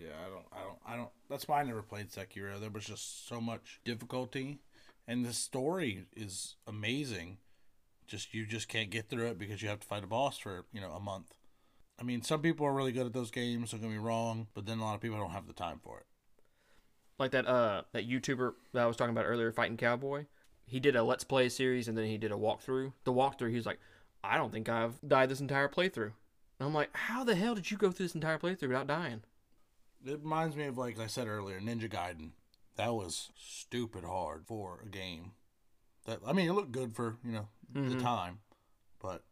[0.00, 1.10] Yeah, I don't, I don't, I don't.
[1.28, 2.58] That's why I never played Sekiro.
[2.58, 4.60] There was just so much difficulty,
[5.06, 7.36] and the story is amazing.
[8.06, 10.64] Just you just can't get through it because you have to fight a boss for
[10.72, 11.34] you know a month.
[12.00, 13.72] I mean, some people are really good at those games.
[13.72, 15.98] Don't get me wrong, but then a lot of people don't have the time for
[15.98, 16.06] it.
[17.18, 20.24] Like that uh that YouTuber that I was talking about earlier, fighting cowboy.
[20.64, 22.94] He did a let's play series and then he did a walkthrough.
[23.04, 23.80] The walkthrough, he was like,
[24.24, 26.12] I don't think I've died this entire playthrough.
[26.58, 29.22] And I'm like, how the hell did you go through this entire playthrough without dying?
[30.04, 32.30] It reminds me of like I said earlier, Ninja Gaiden.
[32.76, 35.32] That was stupid hard for a game.
[36.06, 37.90] That I mean, it looked good for you know Mhm.
[37.96, 38.40] the time,
[39.00, 39.24] but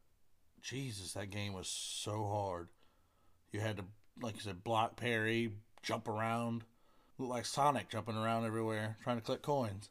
[0.61, 2.69] Jesus, that game was so hard.
[3.53, 3.85] You had to,
[4.21, 5.53] like you said, block parry,
[5.83, 6.65] jump around,
[7.17, 9.89] look like Sonic jumping around everywhere trying to collect coins.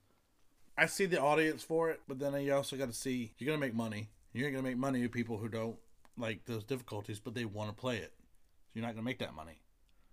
[0.77, 3.65] I see the audience for it, but then you also got to see you're gonna
[3.65, 4.09] make money.
[4.33, 5.79] You're gonna make money with people who don't
[6.17, 8.13] like those difficulties, but they want to play it.
[8.19, 9.59] So you're not gonna make that money.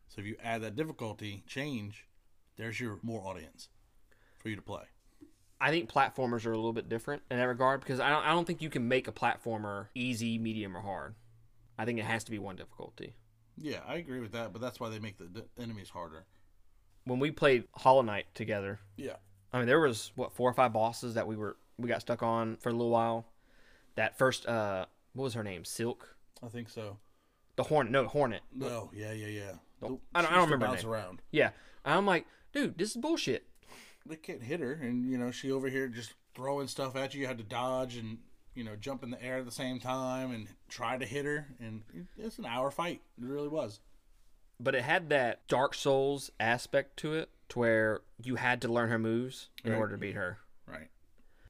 [0.08, 2.06] So if you add that difficulty change,
[2.56, 3.68] there's your more audience
[4.38, 4.82] for you to play.
[5.60, 8.30] I think platformers are a little bit different in that regard because I don't, I
[8.32, 11.14] don't think you can make a platformer easy, medium, or hard.
[11.78, 13.16] I think it has to be one difficulty.
[13.56, 16.26] Yeah, I agree with that, but that's why they make the, the enemies harder.
[17.04, 19.16] When we played Hollow Knight together, Yeah.
[19.52, 22.22] I mean there was what four or five bosses that we were we got stuck
[22.24, 23.26] on for a little while.
[23.94, 25.64] That first, uh, what was her name?
[25.64, 26.98] Silk, I think so.
[27.56, 27.92] the Hornet.
[27.92, 28.42] No, Hornet.
[28.52, 29.52] No, yeah, yeah, yeah.
[29.84, 31.22] Oh, don't- I don't- I don't remember bounce around.
[31.30, 31.50] Yeah,
[31.84, 33.46] I'm like, dude, this is bullshit.
[34.06, 37.22] They can't hit her, and you know she over here just throwing stuff at you.
[37.22, 38.18] You had to dodge and
[38.54, 41.48] you know jump in the air at the same time and try to hit her,
[41.58, 41.82] and
[42.18, 43.00] it's an hour fight.
[43.20, 43.80] It really was.
[44.60, 48.88] But it had that Dark Souls aspect to it, to where you had to learn
[48.90, 49.78] her moves in Right.
[49.78, 50.38] order to beat her.
[50.66, 50.88] Right.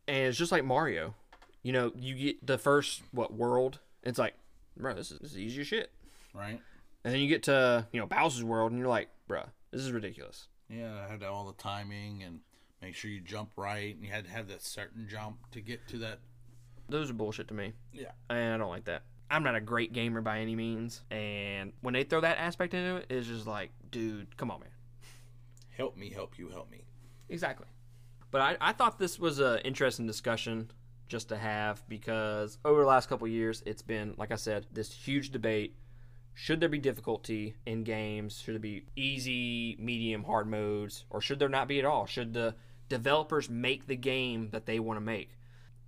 [0.09, 1.14] and it's just like Mario.
[1.62, 4.35] You know, you get the first what world, it's like,
[4.76, 5.91] bro, this is, this is easy as shit.
[6.35, 6.61] Right.
[7.05, 9.93] And then you get to you know Bowser's world, and you're like, bruh, this is
[9.93, 10.49] ridiculous.
[10.69, 12.41] Yeah, I had all the timing and
[12.81, 15.87] make sure you jump right, and you had to have that certain jump to get
[15.89, 16.19] to that.
[16.89, 18.11] Those are bullshit to me, Yeah.
[18.31, 19.03] and I don't like that.
[19.31, 22.97] I'm not a great gamer by any means, and when they throw that aspect into
[22.97, 24.69] it, it's just like, dude, come on, man.
[25.71, 26.85] Help me, help you, help me.
[27.29, 27.67] Exactly.
[28.31, 30.71] But I, I thought this was an interesting discussion
[31.09, 34.67] just to have because over the last couple of years, it's been, like I said,
[34.73, 35.75] this huge debate.
[36.35, 38.41] Should there be difficulty in games?
[38.41, 41.05] Should there be easy, medium, hard modes?
[41.11, 42.07] Or should there not be at all?
[42.07, 42.55] Should the
[42.89, 45.30] developers make the game that they want to make?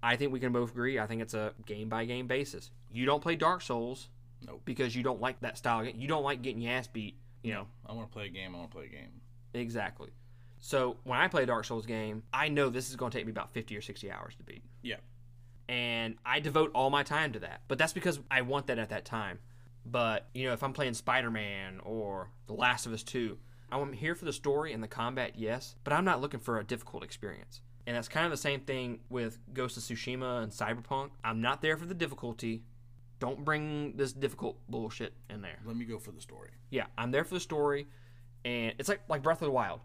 [0.03, 0.99] I think we can both agree.
[1.01, 2.70] I think it's a game by game basis.
[2.92, 4.09] You don't play Dark Souls
[4.47, 4.62] Nope.
[4.64, 5.84] because you don't like that style.
[5.84, 5.97] Game.
[5.99, 7.18] You don't like getting your ass beat.
[7.42, 8.55] You know, I want to play a game.
[8.55, 9.20] I want to play a game.
[9.53, 10.11] Exactly.
[10.61, 13.26] So when I play a Dark Souls game, I know this is going to take
[13.26, 14.62] me about 50 or 60 hours to beat.
[14.82, 14.97] Yeah.
[15.68, 17.62] And I devote all my time to that.
[17.68, 19.38] But that's because I want that at that time.
[19.89, 23.39] But, you know, if I'm playing Spider Man or The Last of Us 2,
[23.70, 26.64] I'm here for the story and the combat, yes, but I'm not looking for a
[26.64, 27.61] difficult experience.
[27.87, 31.11] And that's kind of the same thing with Ghost of Tsushima and Cyberpunk.
[31.22, 32.64] I'm not there for the difficulty.
[33.20, 35.59] Don't bring this difficult bullshit in there.
[35.64, 36.51] Let me go for the story.
[36.70, 37.87] Yeah, I'm there for the story,
[38.45, 39.80] and it's like like Breath of the Wild.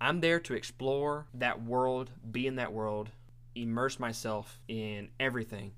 [0.00, 3.10] I'm there to explore that world, be in that world,
[3.54, 5.72] immerse myself in everything.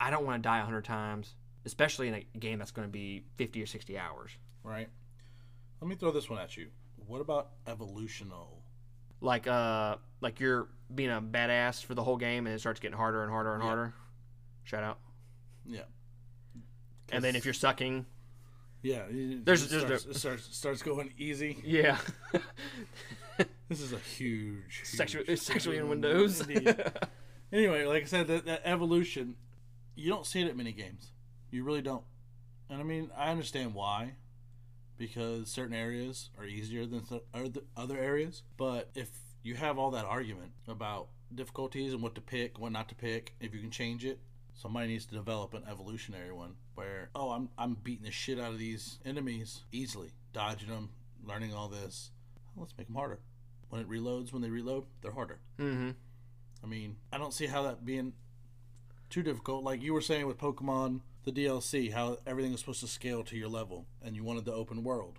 [0.00, 1.34] I don't want to die a hundred times,
[1.64, 4.30] especially in a game that's going to be 50 or 60 hours.
[4.64, 4.88] Right.
[5.80, 6.68] Let me throw this one at you.
[7.06, 8.62] What about evolutional?
[9.20, 12.96] Like uh, like you're being a badass for the whole game, and it starts getting
[12.96, 13.66] harder and harder and Yeah.
[13.68, 13.94] harder.
[14.64, 14.98] Shout out.
[15.66, 15.82] Yeah.
[17.10, 18.06] And then if you're sucking,
[18.82, 21.56] Yeah, it, There's- there's starts, it starts starts going easy.
[21.64, 21.98] yeah,
[23.68, 26.42] This is a huge, huge- sexually in Windows.
[27.52, 29.36] Anyway, like I said, that, that evolution,
[29.94, 31.11] you don't see it at many games.
[31.52, 32.02] You really don't.
[32.68, 34.14] And I mean, I understand why,
[34.98, 37.22] because certain areas are easier than th-
[37.76, 38.42] other areas.
[38.56, 39.10] But if
[39.42, 43.34] you have all that argument about difficulties and what to pick, what not to pick,
[43.40, 44.18] if you can change it,
[44.54, 48.52] somebody needs to develop an evolutionary one where, oh, I'm I'm beating the shit out
[48.52, 50.90] of these enemies easily, dodging them,
[51.24, 52.10] learning all this.
[52.56, 53.20] Let's make them harder.
[53.68, 55.40] When it reloads, when they reload, they're harder.
[55.58, 55.90] mm-hmm.
[56.62, 58.12] I mean, I don't see how that being
[59.10, 59.64] too difficult.
[59.64, 63.36] Like you were saying with Pokemon, the DLC, how everything is supposed to scale to
[63.36, 65.18] your level, and you wanted the open world.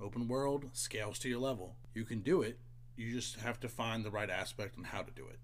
[0.00, 1.76] Open world scales to your level.
[1.94, 2.58] You can do it.
[2.96, 5.38] You just have to find the right aspect and how to do it.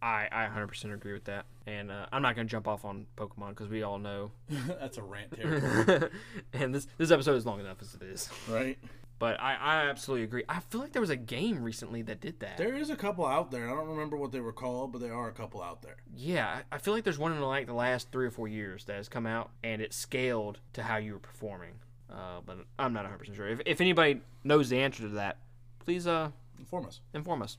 [0.00, 1.46] I, I 100% agree with that.
[1.66, 4.32] And uh, I'm not going to jump off on Pokemon because we all know.
[4.48, 6.10] That's a rant territory,
[6.52, 8.28] and this, this episode is long enough as it is.
[8.48, 8.78] right?
[9.22, 10.42] But I, I absolutely agree.
[10.48, 12.56] I feel like there was a game recently that did that.
[12.56, 13.70] There is a couple out there.
[13.70, 15.94] I don't remember what they were called, but there are a couple out there.
[16.12, 18.96] yeah, I feel like there's one in like the last three or four years that
[18.96, 21.74] has come out and it scaled to how you were performing.
[22.10, 23.46] Uh, but I'm not 100% sure.
[23.46, 25.38] If, if anybody knows the answer to that,
[25.78, 27.00] please uh, Inform us.
[27.14, 27.58] inform us.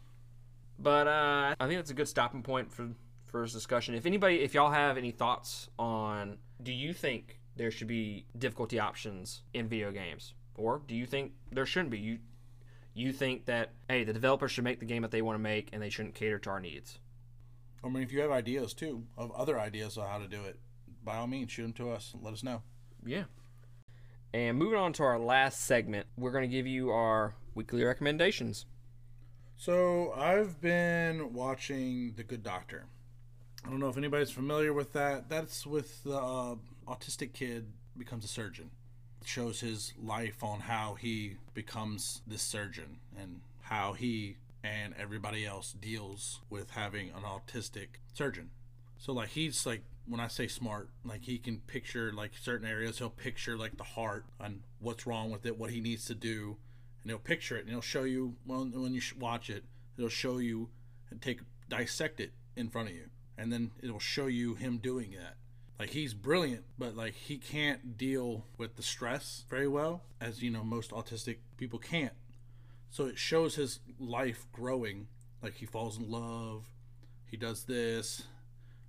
[0.77, 2.89] But uh, I think that's a good stopping point for
[3.27, 3.95] for this discussion.
[3.95, 8.79] If anybody, if y'all have any thoughts on, do you think there should be difficulty
[8.79, 11.99] options in video games, or do you think there shouldn't be?
[11.99, 12.19] You
[12.93, 15.69] you think that hey, the developers should make the game that they want to make,
[15.73, 16.99] and they shouldn't cater to our needs?
[17.83, 20.57] I mean, if you have ideas too of other ideas on how to do it,
[21.03, 22.11] by all means, shoot them to us.
[22.13, 22.61] and Let us know.
[23.05, 23.23] Yeah.
[24.33, 28.65] And moving on to our last segment, we're going to give you our weekly recommendations.
[29.57, 32.85] So I've been watching The Good Doctor.
[33.65, 35.29] I don't know if anybody's familiar with that.
[35.29, 36.55] That's with the uh,
[36.87, 38.71] autistic kid becomes a surgeon.
[39.25, 45.73] Shows his life on how he becomes this surgeon and how he and everybody else
[45.73, 48.49] deals with having an autistic surgeon.
[48.97, 52.99] So like he's like when I say smart, like he can picture like certain areas.
[52.99, 56.57] He'll picture like the heart and what's wrong with it, what he needs to do,
[57.01, 59.63] and he'll picture it and he'll show you when when you watch it.
[59.97, 60.69] It'll show you
[61.09, 65.11] and take dissect it in front of you, and then it'll show you him doing
[65.11, 65.35] that.
[65.79, 70.49] Like he's brilliant, but like he can't deal with the stress very well, as you
[70.49, 72.13] know most autistic people can't.
[72.89, 75.07] So it shows his life growing.
[75.41, 76.65] Like he falls in love,
[77.25, 78.23] he does this.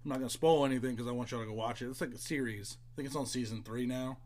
[0.04, 1.88] I'm not gonna spoil anything because I want y'all to go watch it.
[1.88, 2.76] It's like a series.
[2.92, 4.18] I think it's on season three now,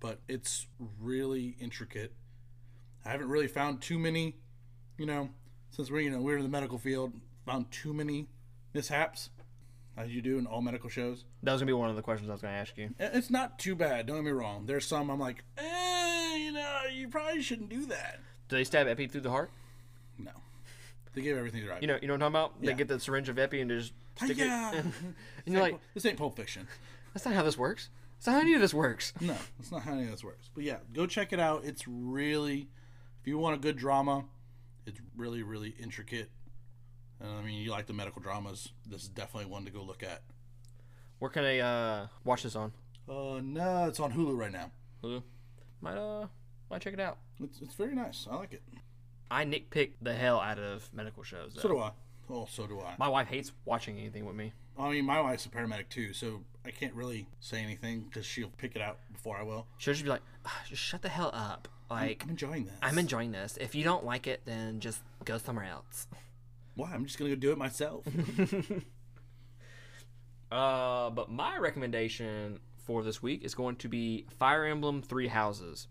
[0.00, 0.66] but it's
[0.98, 2.14] really intricate.
[3.04, 4.36] I haven't really found too many,
[4.96, 5.28] you know,
[5.70, 7.12] since we're you know we're in the medical field,
[7.44, 8.28] found too many
[8.72, 9.28] mishaps,
[9.96, 11.24] as you do in all medical shows.
[11.42, 12.94] That was going to be one of the questions I was going to ask you.
[12.98, 14.06] It's not too bad.
[14.06, 14.66] Don't get me wrong.
[14.66, 18.20] There's some I'm like, eh, you know, you probably shouldn't do that.
[18.48, 19.50] Do they stab Epi through the heart?
[20.18, 20.32] No,
[21.14, 21.80] they give everything right.
[21.80, 22.52] You know, you know what I'm talking about?
[22.60, 22.70] Yeah.
[22.70, 24.72] They get the syringe of Epi and just stick yeah.
[24.72, 24.84] it.
[25.46, 26.66] and you're like, this ain't Pulp Fiction.
[27.14, 27.88] that's not how this works.
[28.18, 29.12] That's not how any of this works.
[29.20, 30.48] No, that's not how any of this works.
[30.54, 31.64] But yeah, go check it out.
[31.64, 32.68] It's really,
[33.20, 34.24] if you want a good drama,
[34.86, 36.30] it's really, really intricate.
[37.22, 40.02] And I mean, you like the medical dramas, this is definitely one to go look
[40.02, 40.22] at.
[41.20, 42.72] Where can I uh, watch this on?
[43.08, 44.72] Uh, no, it's on Hulu right now.
[45.04, 45.22] Hulu?
[45.80, 46.26] Might uh,
[46.70, 47.18] might check it out.
[47.42, 48.26] It's, it's very nice.
[48.30, 48.62] I like it.
[49.30, 51.56] I nitpick the hell out of medical shows.
[51.58, 51.92] So do I.
[52.28, 52.94] Oh, so do I.
[52.98, 54.52] My wife hates watching anything with me.
[54.78, 58.52] I mean, my wife's a paramedic too, so I can't really say anything because she'll
[58.56, 59.66] pick it out before I will.
[59.78, 61.68] She'll just be like, "Ah, just shut the hell up.
[61.90, 62.74] Like, I'm enjoying this.
[62.82, 63.58] I'm enjoying this.
[63.60, 66.06] If you don't like it, then just go somewhere else.
[66.74, 66.90] Why?
[66.92, 68.04] I'm just gonna go do it myself.
[70.50, 75.88] Uh, but my recommendation for this week is going to be Fire Emblem Three Houses.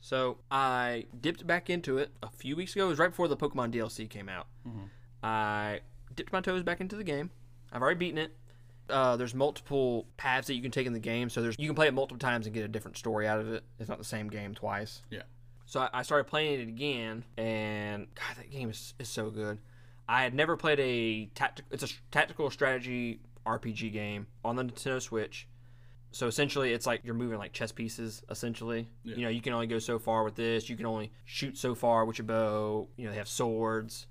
[0.00, 2.86] So I dipped back into it a few weeks ago.
[2.86, 4.48] It was right before the Pokemon DLC came out.
[5.22, 5.80] I
[6.16, 7.30] dipped my toes back into the game.
[7.72, 8.34] I've already beaten it.
[8.90, 11.76] Uh, there's multiple paths that you can take in the game, so there's you can
[11.76, 13.62] play it multiple times and get a different story out of it.
[13.78, 15.02] It's not the same game twice.
[15.10, 15.22] yeah.
[15.66, 19.58] So I, I started playing it again, and God, that game is, is so good.
[20.08, 21.64] I had never played a tactic.
[21.70, 25.46] It's a tactical strategy RPG game on the Nintendo Switch.
[26.14, 28.22] So essentially, it's like you're moving like chess pieces.
[28.28, 29.16] Essentially, Yeah.
[29.16, 30.68] you know, you can only go so far with this.
[30.68, 32.88] You can only shoot so far with your bow.
[32.96, 34.06] You know, they have swords.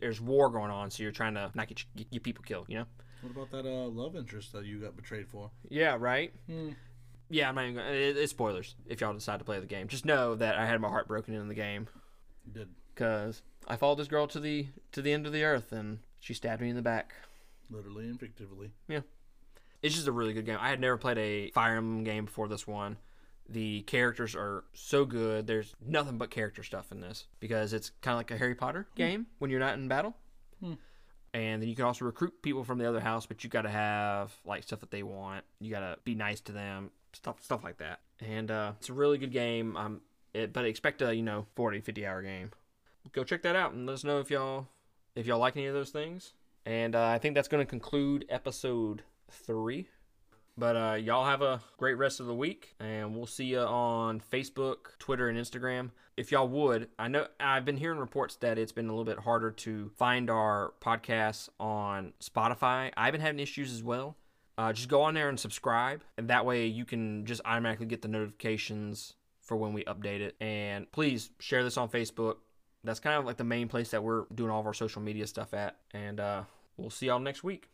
[0.00, 2.66] There's war going on, so you're trying to not get your, your people killed.
[2.68, 2.84] You know.
[3.22, 5.50] What about that uh, love interest that you got betrayed for?
[5.68, 5.96] Yeah.
[5.98, 6.32] Right.
[6.46, 6.70] Hmm.
[7.28, 7.76] Yeah, I'm not even.
[7.76, 9.88] Gonna, it, it's spoilers if y'all decide to play the game.
[9.88, 11.88] Just know that I had my heart broken in the game
[12.46, 15.72] You did because I followed this girl to the to the end of the earth
[15.72, 17.14] and she stabbed me in the back.
[17.70, 18.72] literally and figuratively.
[18.88, 19.00] Yeah,
[19.82, 20.58] it's just a really good game.
[20.60, 22.96] I had never played a Fire Emblem game before this one.
[23.48, 25.46] The characters are so good.
[25.46, 28.86] There's nothing but character stuff in this because it's kind of like a Harry Potter
[28.94, 30.14] game when you're not in battle.
[30.60, 30.74] Hmm.
[31.32, 33.70] And then you can also recruit people from the other house, but you got to
[33.70, 35.44] have like stuff that they want.
[35.60, 38.00] You got to be nice to them, stuff stuff like that.
[38.20, 39.76] And uh, it's a really good game.
[39.76, 40.00] Um,
[40.34, 42.50] it, but expect a you know 40 50 hour game.
[43.12, 44.68] Go check that out and let us know if y'all
[45.14, 46.34] if y'all like any of those things.
[46.66, 49.88] And uh, I think that's going to conclude episode three.
[50.56, 54.20] But uh, y'all have a great rest of the week, and we'll see you on
[54.20, 55.90] Facebook, Twitter, and Instagram.
[56.18, 59.20] If y'all would, I know I've been hearing reports that it's been a little bit
[59.20, 62.92] harder to find our podcasts on Spotify.
[62.94, 64.16] I've been having issues as well.
[64.58, 68.02] Uh, just go on there and subscribe, and that way you can just automatically get
[68.02, 70.36] the notifications for when we update it.
[70.42, 72.36] And please share this on Facebook.
[72.82, 75.26] That's kind of like the main place that we're doing all of our social media
[75.26, 75.76] stuff at.
[75.92, 76.42] And uh,
[76.76, 77.68] we'll see y'all next week.